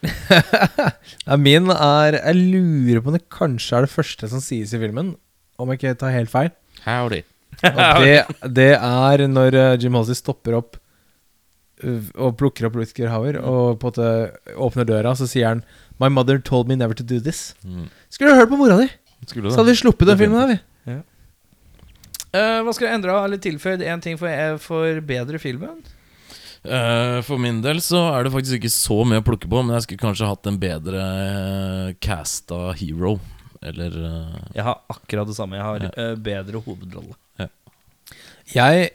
[1.46, 5.14] Min er Jeg lurer på om det kanskje er det første som sies i filmen,
[5.58, 6.52] om jeg ikke tar helt feil.
[6.84, 7.24] Howdy.
[7.64, 8.16] Det,
[8.52, 10.76] det er når eh, Jim Halsey stopper opp
[11.86, 15.64] uh, og plukker opp Rutger Hauer og på en måte åpner døra, så sier han
[16.02, 17.54] My mother told me never to do this.
[17.64, 17.88] Mm.
[18.10, 18.90] Skulle du hørt på mora di,
[19.30, 20.62] Skulle så hadde vi sluppet den filmen her, vi.
[22.34, 25.84] Eh, hva skal jeg endre eller tilføyd én ting for for bedre filmen?
[26.64, 29.76] Eh, for min del så er det faktisk ikke så mye å plukke på, men
[29.76, 33.18] jeg skulle kanskje hatt en bedre uh, casta hero.
[33.64, 35.60] Eller eh, Jeg har akkurat det samme.
[35.60, 35.92] Jeg har Ja.
[35.98, 37.16] eh, bedre hovedrolle.
[38.54, 38.90] Jeg,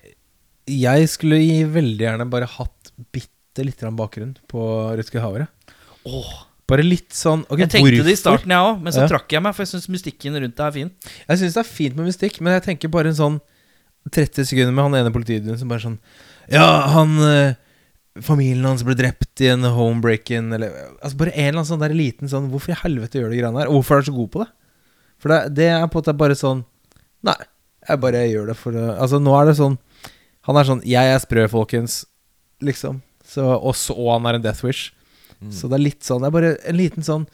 [0.69, 4.61] jeg skulle i veldig gjerne bare hatt bitte litt grann bakgrunn på
[4.99, 5.47] Rødske havere.
[6.05, 6.29] Oh.
[6.69, 9.09] Bare litt sånn okay, jeg tenkte det i starten, jeg òg, men så Ja.
[9.09, 10.91] trakk jeg meg, for jeg syns mystikken rundt det er fin.
[11.31, 13.41] Jeg syns det er fint med mystikk, men jeg tenker bare en sånn
[14.13, 15.99] 30 sekunder med han ene politiduen som bare sånn
[16.53, 17.57] Ja, han eh,
[18.25, 21.95] Familien hans ble drept i en homebreak-in, eller Altså bare en eller annen sånn der
[21.97, 23.71] liten sånn Hvorfor i helvete gjør du greiene her?
[23.71, 24.49] Og hvorfor er du så god på det?
[25.19, 26.65] For det, det er på en måte bare sånn
[27.27, 27.37] Nei,
[27.89, 29.77] jeg bare gjør det for det Altså nå er det sånn
[30.49, 32.01] Han er sånn Jeg er sprø, folkens.
[32.65, 33.03] Liksom.
[33.23, 34.89] Så, og så og han er en Death Wish.
[35.39, 35.53] Mm.
[35.55, 37.29] Så det er litt sånn Det er bare en liten sånn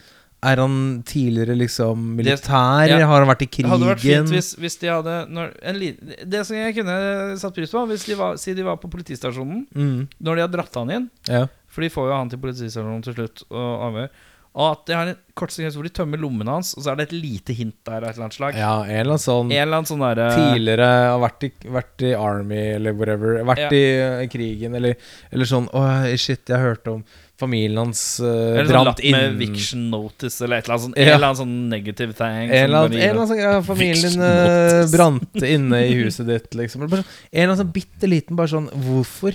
[0.45, 0.75] Er han
[1.09, 2.87] tidligere liksom militær?
[2.91, 2.99] ja.
[3.07, 3.71] Har han vært i krigen?
[3.71, 5.93] Det hadde vært fint hvis, hvis de hadde når, en li,
[6.25, 6.99] Det som jeg kunne
[7.41, 10.53] satt pris på, hvis de var, si de var på politistasjonen mm, når de har
[10.59, 11.47] dratt han inn Ja.
[11.75, 14.09] For de får jo han til politistasjonen til slutt og avhør.
[14.55, 17.01] Og at de har en kort sekvens hvor de tømmer lommene hans, og så er
[17.01, 18.55] det et lite hint der et eller annet slag.
[18.55, 22.05] ja, en eller annen sånn En eller annen sånn der, Tidligere har vært i, vært
[22.07, 23.41] i Army eller whatever.
[23.51, 23.73] Vært Ja.
[23.75, 23.83] i
[24.23, 24.95] eh, krigen eller,
[25.35, 25.83] eller sånn Å,
[26.15, 27.03] shit, jeg hørte om
[27.41, 28.27] familien hans uh,
[28.61, 31.07] Eller sånn lapp med inn eviction notice eller et eller annet sånn, Ja.
[31.09, 32.45] en eller sånn negative thing.
[32.51, 36.27] En eller annen, en eller annen sånn ja, Familien din uh, brant inne i huset
[36.31, 36.87] ditt, liksom.
[36.87, 39.35] Sånn, en eller annen sånn bitte liten bare sånn Hvorfor?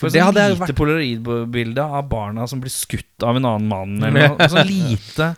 [0.00, 3.44] For For det sånn hadde lite vært polaroidbilde av barna som blir skutt av en
[3.50, 3.98] annen mann.
[4.06, 4.46] Eller noe.
[4.48, 5.32] Sånn lite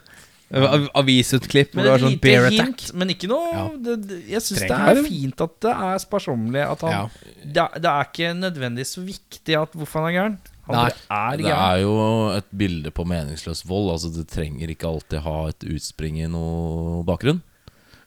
[0.53, 2.95] Av- Avisutklipp hvor Men har sånn bear hint, attack.
[3.01, 3.63] men ikke noe Ja.
[3.87, 6.65] det, det, Jeg syns det er fint at det er sparsommelig.
[6.77, 7.09] At han,
[7.41, 10.37] det, det er ikke nødvendigvis så viktig at hvorfor han er gæren.
[10.71, 10.91] Nei.
[11.11, 11.95] er Det er jo
[12.37, 13.91] et bilde på meningsløs vold.
[13.95, 17.43] Altså Det trenger ikke alltid ha et utspring i noe bakgrunn.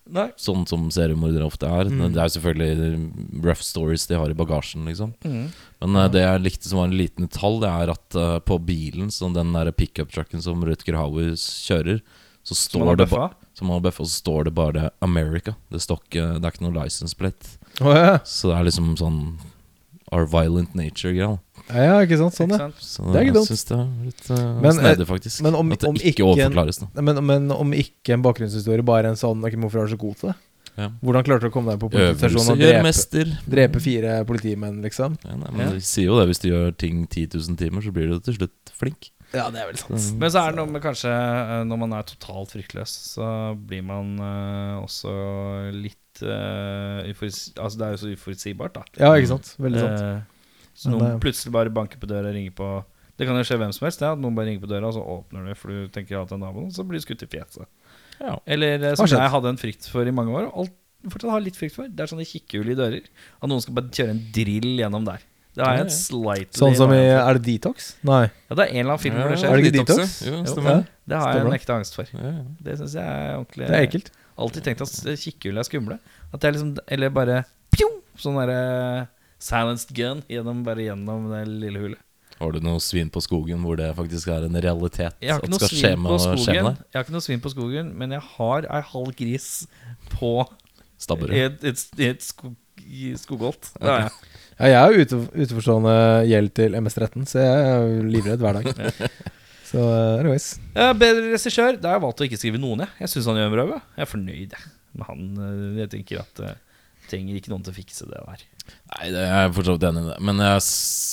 [0.05, 0.27] Nei.
[0.37, 1.89] Sånn som seriemordere ofte er.
[1.89, 2.11] Mm.
[2.13, 5.15] Det er selvfølgelig rough stories de har i bagasjen, liksom.
[5.25, 5.47] Mm.
[5.81, 8.59] Men uh, det jeg likte som var en liten detalj, det er at uh, på
[8.67, 12.03] bilen, så den pickup-trucken som Rutger Hauer kjører,
[12.45, 13.31] så står det ba-
[13.81, 14.05] bøffa.
[14.05, 15.55] så står det bare 'America'.
[15.71, 17.57] Det, ikke, det er ikke noe license plate.
[17.81, 18.19] Oh, ja.
[18.23, 19.39] Så det er liksom sånn
[20.13, 21.39] Our violent nature-greia.
[21.69, 22.33] Ja, ikke sant?
[22.37, 22.57] Sånn, ja.
[22.57, 22.75] sant?
[22.81, 23.49] Så Det er ikke jeg dumt.
[23.49, 25.41] syns det er litt uh, Men, snedig, faktisk.
[25.41, 26.79] men om- At det om ikke, ikke en- overforklares.
[26.79, 29.97] da Men, men om ikke en bakgrunnshistorie, bare en sånn okay, Hvorfor er du så
[29.97, 30.35] god til det?
[30.77, 30.89] Ja.
[31.01, 35.17] Hvordan klarte du å komme deg på politistasjonen og drepe, drepe fire politimenn, liksom?
[35.23, 35.71] Ja, nei, men Ja.
[35.71, 38.33] De sier jo det, hvis du gjør ting 10 000 timer, så blir du til
[38.35, 39.09] slutt flink.
[39.33, 39.99] Ja, det er vel sant.
[39.99, 43.55] Så- Men så er det noe med kanskje eh, Når man er totalt fryktløs, så
[43.57, 48.83] blir man uh, også litt uh, Altså det er jo så uforutsigbart, da.
[48.99, 49.55] Ja, ikke sant?
[49.59, 49.99] Veldig sant.
[49.99, 50.34] Eh,
[50.75, 52.69] så noen det- plutselig bare banker på døra og ringer på
[53.17, 54.93] Det kan jo skje hvem som helst, det, at noen bare ringer på døra, og
[54.97, 57.23] så åpner du, for du tenker at det er naboen, og så blir du skutt
[57.23, 57.63] i fjeset.
[58.19, 58.33] Ja.
[58.45, 60.73] Eller eh, som jeg hadde en frykt for i mange år, og alt,
[61.07, 61.87] fortsatt har litt frykt for.
[61.87, 63.07] Det er sånne kikkehull i dører.
[63.39, 65.23] At noen skal bare kjøre en drill gjennom der.
[65.55, 66.99] Det har jeg en slightly Sånn som i.
[67.15, 67.95] Er det Detox?
[68.03, 68.25] Nei.
[68.49, 69.47] Ja, det er en eller annen film hvor det skjer.
[69.53, 70.15] Er det ikke Detox, Detox?
[70.27, 70.43] Jo, Jo.
[70.51, 70.81] stemmer.
[71.07, 72.03] Det har jeg en ekte angst for.
[72.67, 74.11] Det syns jeg er ordentlig Det er ekkelt.
[74.37, 75.99] Alltid tenkt at kikkehull er skumle.
[76.33, 78.01] At det er liksom Eller bare pjong!
[78.19, 79.07] Sånn derre
[79.45, 82.01] silenced gun gjennom, bare gjennom det lille hullet.
[82.35, 85.13] Har du noe svin på skogen hvor det faktisk er en realitet?
[85.23, 86.71] Jeg har ikke noe svin på skogen.
[86.91, 89.47] Jeg har ikke noe svin på skogen men jeg har ei halv gris
[90.17, 90.33] på
[90.99, 92.53] Stabber i et, et, et skog,
[93.21, 93.69] skogholt.
[93.83, 94.09] Jeg.
[94.59, 95.95] Ja, jeg er ute, utenforstående
[96.29, 98.69] gjeld til MS13, så jeg er livredd hver dag.
[99.71, 100.45] Så uh, anyways.
[100.77, 101.75] Eh, bedre regissør.
[101.81, 102.91] Da har jeg valgt å ikke skrive noen, jeg.
[103.01, 103.71] Jeg syns han gjør en bra jobb.
[103.75, 104.03] jeg.
[104.05, 104.67] Er fornøyd jeg.
[104.95, 105.23] med han.
[105.47, 106.53] eh, Jeg tenker at eh,
[107.09, 108.43] trenger ikke noen til å fikse det der.
[108.65, 110.17] Nei, det er jeg for så vidt enig i det.
[110.25, 110.61] Men jeg,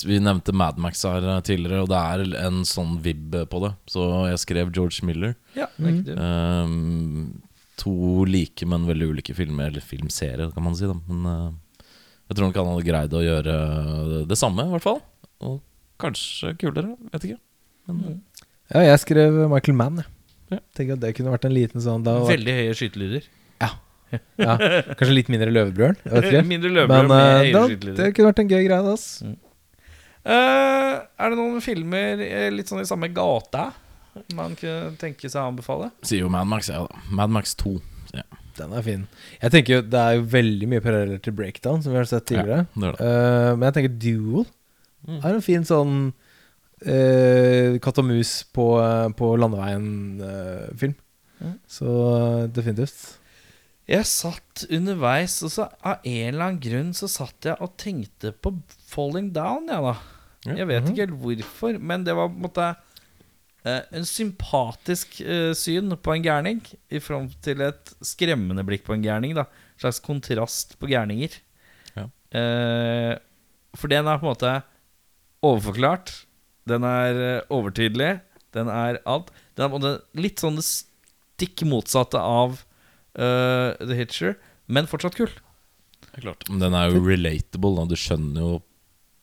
[0.09, 3.73] vi nevnte Madmax her eh, tidligere, og det er en sånn vib på det.
[3.93, 5.35] Så jeg skrev George Miller.
[5.59, 6.23] Ja, det er.
[6.23, 7.43] Ehm,
[7.81, 10.89] to like, men veldig ulike filmer, eller filmserier, kan man si.
[10.89, 10.97] Da.
[11.11, 11.85] Men uh,
[12.29, 13.57] jeg tror nok han hadde greid å gjøre
[14.31, 15.03] det samme, i hvert fall.
[15.45, 15.61] Og
[16.03, 17.41] kanskje kulere, vet ikke.
[17.91, 18.21] Men,
[18.73, 20.11] Ja, jeg skrev Michael Mann, jeg.
[20.53, 20.59] Ja.
[20.77, 23.29] Tenker at det kunne vært en liten sånn da, Veldig høye skytelyder.
[24.43, 24.57] Ja,
[24.99, 25.97] Kanskje litt mindre Løvebjørn.
[26.53, 29.31] Mindre vet Men eh, da, det kunne vært en gøy greie, Altså.
[29.31, 29.39] Mm.
[30.23, 33.73] Uh, er det noen filmer eh, litt sånn i samme gata
[34.37, 35.89] man kunne tenke seg å anbefale?
[36.07, 37.01] sier jo Madmax, ja da.
[37.11, 37.73] Madmax 2.
[38.15, 38.23] Ja,
[38.61, 39.07] Den er fin.
[39.41, 42.29] Jeg tenker jo Det er jo veldig mye paralleller til Breakdown, som vi har sett
[42.29, 42.67] tidligere.
[42.77, 43.07] det er det.
[43.09, 44.45] Uh, men jeg tenker Duel
[45.03, 45.17] Mm.
[45.19, 45.95] er en fin sånn
[46.87, 48.67] uh, katt og mus på,
[49.19, 50.95] på landeveien-film.
[51.43, 51.51] Ja.
[51.67, 53.01] Så eh, definitivt.
[53.93, 58.33] Jeg satt underveis, og så av en eller annen grunn så satt jeg og tenkte
[58.33, 58.55] på
[58.89, 59.93] Falling Down, jeg, da.
[60.49, 62.71] Jeg vet ikke helt hvorfor, men det var på en måte
[63.69, 68.97] eh, en sympatisk eh, syn på en gærning i front til et skremmende blikk på
[68.97, 69.37] en gærning.
[69.37, 71.37] da En slags kontrast på gærninger.
[71.93, 72.09] Ja.
[72.33, 73.13] Eh,
[73.77, 74.57] for den er på en måte
[75.45, 76.17] overforklart.
[76.69, 78.17] Den er eh, overtydelig.
[78.57, 79.31] Den er alt.
[79.53, 82.63] Den er på en måte litt sånn det stikk motsatte av
[83.19, 84.37] eh, The Hitcher,
[84.73, 85.31] men fortsatt kul.
[86.03, 86.45] Det er klart.
[86.51, 87.75] Men den er jo relatable.
[87.79, 87.89] Da.
[87.91, 88.61] Du skjønner jo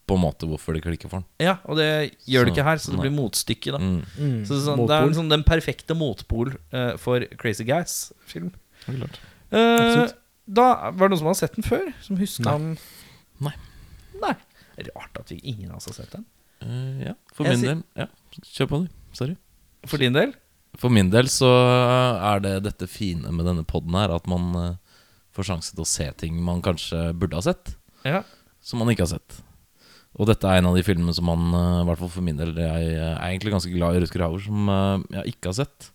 [0.09, 1.27] på en måte hvorfor det klikker for den.
[1.45, 1.89] Ja, og det
[2.25, 3.75] gjør det ikke her, så det blir motstykket.
[3.75, 3.99] da Mm.
[4.47, 8.49] Så det, er sånn, det er sånn, den perfekte motpol uh, for Crazy Guys-film.
[8.87, 9.19] Absolutt.
[10.49, 10.65] da
[10.95, 11.91] Var det noen som hadde sett den før?
[12.01, 12.57] Som husker Nei.
[12.57, 12.77] den?
[13.45, 13.53] Nei.
[14.23, 14.33] Nei.
[14.95, 16.25] Rart at vi, ingen av oss har sett den.
[16.63, 17.83] Uh, ja, for Jeg min del.
[18.01, 18.09] Ja,
[18.49, 18.99] kjør på, du.
[19.15, 19.37] Sorry.
[19.87, 20.33] For din del?
[20.77, 24.75] For min del så er det dette fine med denne poden her, at man eh,
[25.35, 28.21] får sjanse til å se ting man kanskje burde ha sett, Ja.
[28.61, 29.41] som man ikke har sett.
[30.19, 32.37] Og dette er en av de filmene som man, eh, i hvert fall for min
[32.37, 35.89] del, jeg er egentlig ganske glad i Rutger Hauer, som eh, jeg ikke har sett.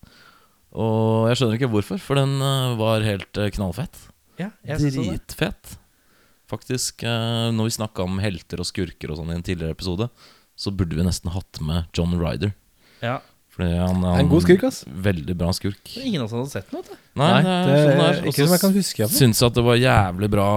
[0.74, 3.96] Og jeg skjønner ikke hvorfor, for den eh, var helt eh, knallfett.
[4.40, 4.90] ja jeg.
[4.94, 5.76] Dritfett.
[6.50, 10.10] Faktisk, eh, når vi snakka om helter og skurker og sånn i en tidligere episode,
[10.58, 12.52] så burde vi nesten hatt med John Ryder.
[13.02, 13.20] Ja.
[13.54, 14.80] Fordi han, han en god skurk, ass.
[15.04, 15.92] Veldig bra skurk.
[16.02, 17.00] Ingen av oss hadde sett den, vet du.
[17.20, 18.20] Nei, det er sånn det er er.
[18.20, 19.02] Og ikke som jeg så kan huske.
[19.04, 20.48] jeg syns jeg at det var jævlig bra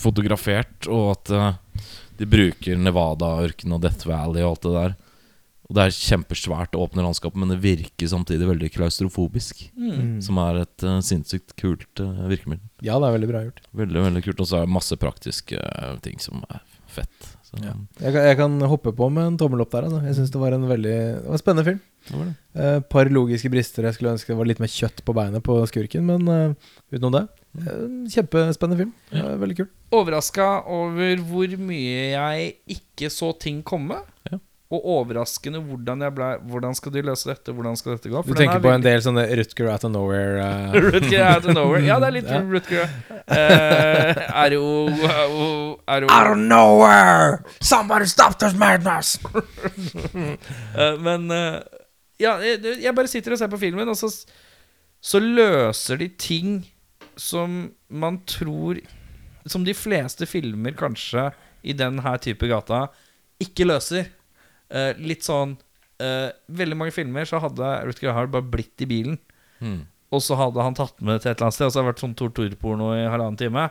[0.00, 4.96] fotografert, og at uh, de bruker Nevada-ørkenen og Death Valley og alt det der.
[5.68, 9.66] Og det er kjempesvært åpne landskap, men det virker samtidig veldig klaustrofobisk.
[9.76, 10.18] Mm.
[10.24, 12.64] Som er et uh, sinnssykt kult uh, virkemiddel.
[12.80, 13.60] Ja, det er veldig bra gjort.
[13.84, 14.40] Veldig, veldig kult.
[14.40, 15.60] Og så er det masse praktiske
[16.04, 17.32] ting som er fett.
[17.44, 17.76] Så, Ja.
[18.00, 19.84] Jeg kan, jeg kan hoppe på med en tommel opp der.
[19.84, 20.00] Altså.
[20.08, 21.82] Jeg syns det var en veldig det var en spennende film.
[22.08, 22.34] Det var det.
[22.54, 23.86] Eh, par logiske brister.
[23.88, 27.16] Jeg skulle ønske det var litt mer kjøtt på beinet på skurken, men eh, utenom
[27.16, 27.24] det
[27.62, 28.94] eh, Kjempespennende film.
[29.12, 29.26] Ja.
[29.32, 29.68] Eh, veldig kul.
[29.92, 34.02] Overraska over hvor mye jeg ikke så ting komme.
[34.30, 34.40] Ja.
[34.72, 37.52] Og overraskende hvordan jeg ble Hvordan skal de løse dette?
[37.52, 38.22] Hvordan skal dette gå?
[38.24, 40.76] Du tenker på en del sånne Rutger out of nowhere Uh...
[40.86, 41.82] Rutger out of nowhere.
[41.84, 42.40] Ja, det er litt Ja.
[42.40, 42.88] Rutger.
[43.28, 44.64] Uh, er jo
[45.84, 47.42] Er jo of nowhere!
[47.60, 49.18] Somebody stop this madness!
[49.34, 51.60] uh, men eh,
[52.22, 54.10] Ja, jeg, jeg bare sitter og ser på filmen, og så,
[55.02, 56.60] så løser de ting
[57.18, 58.78] som man tror
[59.44, 61.26] Som de fleste filmer kanskje
[61.66, 62.86] i den her type gata
[63.42, 64.06] ikke løser.
[64.70, 65.56] Eh, litt sånn
[66.02, 69.18] eh, Veldig mange filmer så hadde Rutger Hauer bare blitt i bilen.
[69.58, 69.80] Mm.
[70.14, 71.92] Og så hadde han tatt med til et eller annet sted, og så har det
[71.92, 73.66] vært sånn torturporno i halvannen time.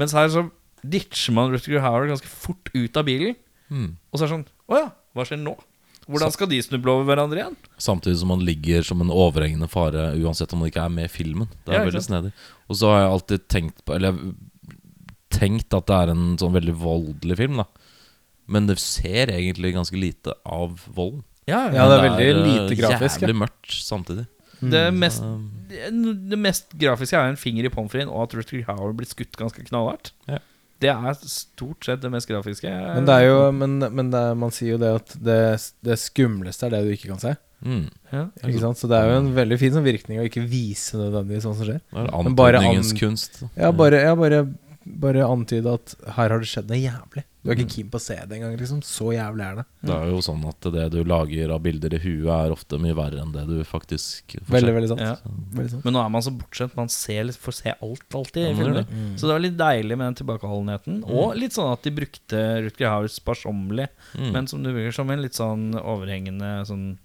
[0.00, 0.46] Mens her så
[0.86, 3.36] ditcher man Rutger Hauer ganske fort ut av bilen.
[3.68, 3.96] Mm.
[4.10, 5.56] Og så er det sånn Å ja, hva skjer nå?
[6.06, 7.56] Hvordan skal de snuble over hverandre igjen?
[7.82, 11.12] Samtidig som man ligger som en overhengende fare uansett om man ikke er med i
[11.12, 11.48] filmen.
[11.64, 12.30] Det er Ja, veldig snedig.
[12.70, 14.20] Og så har jeg alltid tenkt på Eller
[15.36, 17.66] tenkt at det er en sånn veldig voldelig film, da.
[18.46, 21.24] Men det ser egentlig ganske lite av volden.
[21.50, 23.20] Ja, Ja, det er veldig eh, lite grafisk.
[23.22, 24.26] Jævlig mørkt samtidig.
[24.62, 25.22] Det mest,
[25.68, 29.36] det mest grafiske er en finger i pommes fritesen og at Rutger Hauer blir skutt
[29.36, 30.12] ganske knallhardt.
[30.30, 30.38] Ja.
[30.80, 32.68] Det er stort sett det mest grafiske.
[32.68, 35.38] Men det er jo Men, men det er, man sier jo det at det,
[35.86, 37.32] det skumleste er det du ikke kan se.
[37.64, 37.86] mm.
[38.12, 38.26] ja.
[38.44, 38.76] Ikke sant?
[38.82, 41.64] Så det er jo en veldig fin sånn virkning å ikke vise nødvendigvis sånn som
[41.70, 41.80] skjer.
[41.88, 43.40] Det er Men bare antydningens an- kunst.
[43.56, 44.42] Ja, bare, ja, bare,
[44.86, 47.24] bare antyde at her har det skjedd noe jævlig.
[47.42, 47.74] Du er ikke Mm.
[47.74, 48.80] keen på å se det engang, liksom.
[48.82, 49.64] Så jævlig er det.
[49.86, 52.94] Det er jo sånn at det du lager av bilder i huet, er ofte mye
[52.94, 55.00] verre enn det du faktisk får Veldig, veldig sant.
[55.00, 55.16] Ja.
[55.54, 55.84] Veldig sant.
[55.84, 56.74] Men nå er man så bortskjemt.
[56.76, 58.74] Man ser, får se alt alltid i Ja, filmer.
[58.82, 58.86] det.
[58.90, 59.14] Mm.
[59.14, 61.04] Så det var litt deilig med den tilbakeholdenheten.
[61.08, 64.32] Og litt sånn at de brukte Rutger Hauer sparsommelig, Mm.
[64.32, 66.98] men som du bruker som en litt sånn overhengende sånn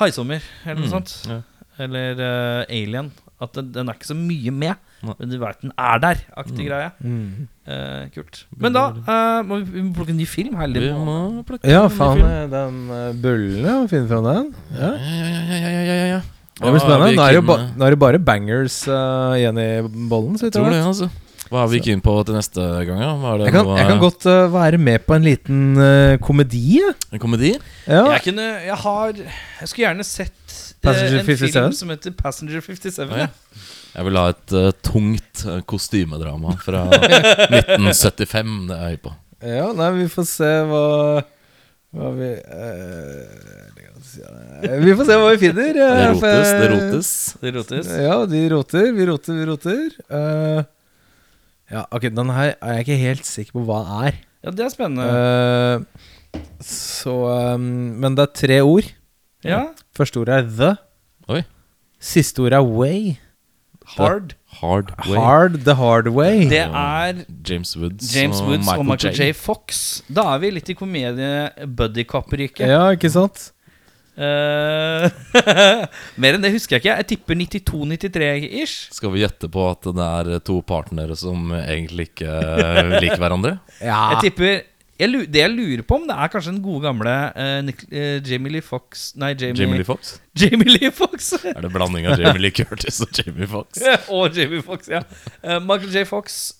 [0.00, 0.90] haisommer, eller noe Mm.
[0.90, 1.26] sånt.
[1.28, 1.42] Ja.
[1.78, 3.10] Eller uh, Alien.
[3.44, 5.14] At den, den er ikke så mye med, Nei.
[5.20, 6.22] men du veit den er der.
[6.40, 6.68] Aktig Mm.
[6.68, 6.90] greie.
[7.04, 7.48] Mm.
[7.68, 8.44] Eh, kult.
[8.60, 10.54] Men da eh, må vi, vi må plukke en ny film.
[10.60, 10.82] Herlig.
[10.88, 11.18] Vi må
[11.48, 12.20] plukke Ja, faen.
[12.20, 12.30] film.
[12.30, 13.76] eh, Den uh, bøllen, ja.
[13.90, 14.54] Finne fram den.
[14.76, 14.92] Ja.
[14.94, 16.22] Ja, ja, ja, ja, ja, ja.
[16.54, 17.16] Det blir spennende.
[17.18, 19.68] Nå er ba, nå er det bare bangers uh, igjen i
[20.08, 20.36] bollen.
[20.38, 21.10] Så jeg Tror det, altså.
[21.50, 23.00] Hva er vi keen på til neste gang?
[23.04, 23.10] Ja?
[23.44, 26.78] Jeg kan, jeg kan godt uh, være med på en liten uh, komedi.
[27.12, 27.50] En komedi?
[27.86, 28.04] Ja.
[28.14, 31.52] Jeg kunne Jeg har Jeg skulle gjerne sett eh, Passenger en 57?
[31.52, 32.98] film som heter Passenger 57.
[33.18, 33.28] Ja.
[33.94, 38.56] Jeg vil ha et uh, tungt eh, kostymedrama fra 1975.
[38.70, 39.12] Det er jeg på.
[39.44, 40.84] ja, nei, vi får se hva
[41.94, 43.18] hva vi eh,
[44.66, 45.70] eh, Vi får se hva vi finner.
[45.76, 47.10] Det eh, rotes, for- det rotes.
[47.42, 47.92] Det rotes.
[48.02, 48.88] Ja, de roter.
[48.96, 49.84] Vi roter, vi roter.
[50.10, 50.64] Uh,
[51.70, 53.78] ja, ok, den her er jeg ikke helt sikker på hva
[54.08, 54.18] er.
[54.44, 55.06] Ja, det er spennende.
[55.06, 57.14] Uh, Så
[57.54, 57.62] um,
[58.02, 58.90] Men det er tre ord.
[59.46, 59.68] Ja.
[59.94, 60.70] Første ordet er the.
[61.30, 61.42] Oi.
[62.02, 63.14] Siste ordet er way.
[63.94, 64.34] Hard.
[64.60, 65.18] Hard Way.
[65.18, 66.48] Hard the hard way.
[66.50, 69.28] Det er James Woods, James og, Woods Michael og Michael J.
[69.28, 69.34] J.
[69.36, 70.02] Fox.
[70.08, 72.68] Da er vi litt i komedie-buddy-cop-riket.
[72.70, 73.50] Ja, ikke sant?
[74.14, 75.10] Uh,
[76.22, 76.94] mer enn det husker jeg ikke.
[77.00, 78.94] Jeg tipper 92-93-ish.
[78.94, 82.30] Skal vi gjette på at det er to partnere som egentlig ikke
[83.02, 83.58] liker hverandre?
[83.82, 84.14] Ja.
[84.14, 84.62] Jeg tipper
[85.00, 88.18] jeg, Det jeg lurer på, om det er kanskje den gode gamle uh, Nick, uh,
[88.24, 90.16] Jamie Lee Fox Nei, Jamie, Jamie Lee Fox?
[90.40, 91.32] Jamie Lee Fox.
[91.44, 93.82] Er det blanding av Jamie Lee Curtis og Jamie Fox?
[94.14, 95.04] og Jamie Fox, ja.
[95.42, 96.06] Uh, Michael J.
[96.08, 96.52] Fox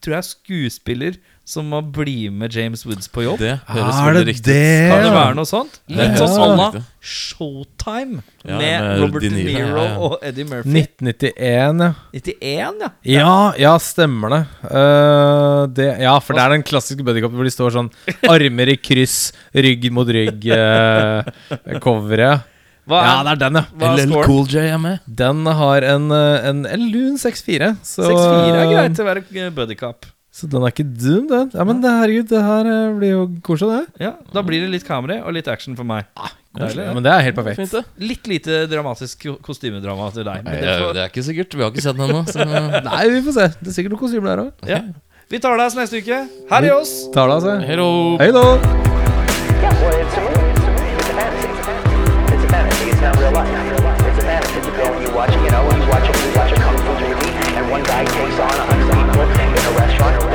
[0.00, 3.40] tror jeg er skuespiller som må bli med James Woods på jobb.
[3.42, 4.90] Det høres Er veldig det riktig det?
[4.92, 5.80] Kan det være noe sånt?
[5.90, 6.26] Litt Ja.
[6.28, 6.82] sånn à la.
[7.02, 9.96] Showtime Ja, med, med Robert De De Niro, Niro ja, ja.
[9.98, 10.70] og Eddie Murphy.
[10.84, 11.90] 1991, ja.
[12.12, 12.90] 91, ja.
[13.16, 14.40] Ja, ja, stemmer det.
[14.70, 15.88] Uh, det.
[16.04, 17.90] Ja, for det er den klassiske buddycop hvor de står sånn
[18.30, 21.26] armer i kryss, rygg mot rygg, uh,
[21.82, 22.46] coveret.
[22.90, 23.64] Hva Ja, det er den, ja.
[23.76, 24.30] hva er LL scoren?
[24.30, 25.02] Cool J er med.
[25.06, 27.74] Den har en, eh, en, en lun 6-4.
[27.86, 30.08] Så, 6-4 er greit til å være eh, buddycop.
[30.32, 31.48] Så den er ikke dum, den.
[31.54, 34.04] Ja, Men det, herregud, det her blir jo koselig, det.
[34.06, 36.06] Ja, Da blir det litt kamera og litt action for meg.
[36.54, 36.92] Deilig, ja.
[36.94, 37.58] Men det er helt perfekt.
[37.62, 37.90] Fint.
[37.98, 40.44] Litt lite dramatisk kostymedrama til deg.
[40.46, 41.54] Nei, Men det får, det er ikke sikkert.
[41.58, 42.22] Vi har ikke sett den ennå.
[42.30, 42.46] så-
[42.90, 43.46] Nei, vi får se.
[43.60, 44.52] Det er sikkert noen kostymer der òg.
[44.70, 44.80] ja.
[45.30, 46.16] Vi tar det oss neste uke.
[46.50, 47.08] Her i oss!
[47.14, 47.60] Tar det av seg.
[47.62, 48.42] Hei da!
[49.62, 50.50] Yeah, well, it's a movie.
[50.50, 50.90] It's a movie.
[50.98, 51.50] It's a fantasy.
[52.34, 52.90] It's a fantasy.
[52.90, 53.46] It's not real life.
[54.10, 54.58] It's a fantasy.
[54.66, 56.92] You go and you watch, you know, you watch a, you watch a kung fu
[56.98, 59.26] movie, and one guy takes on a hundred people,
[60.00, 60.29] Shut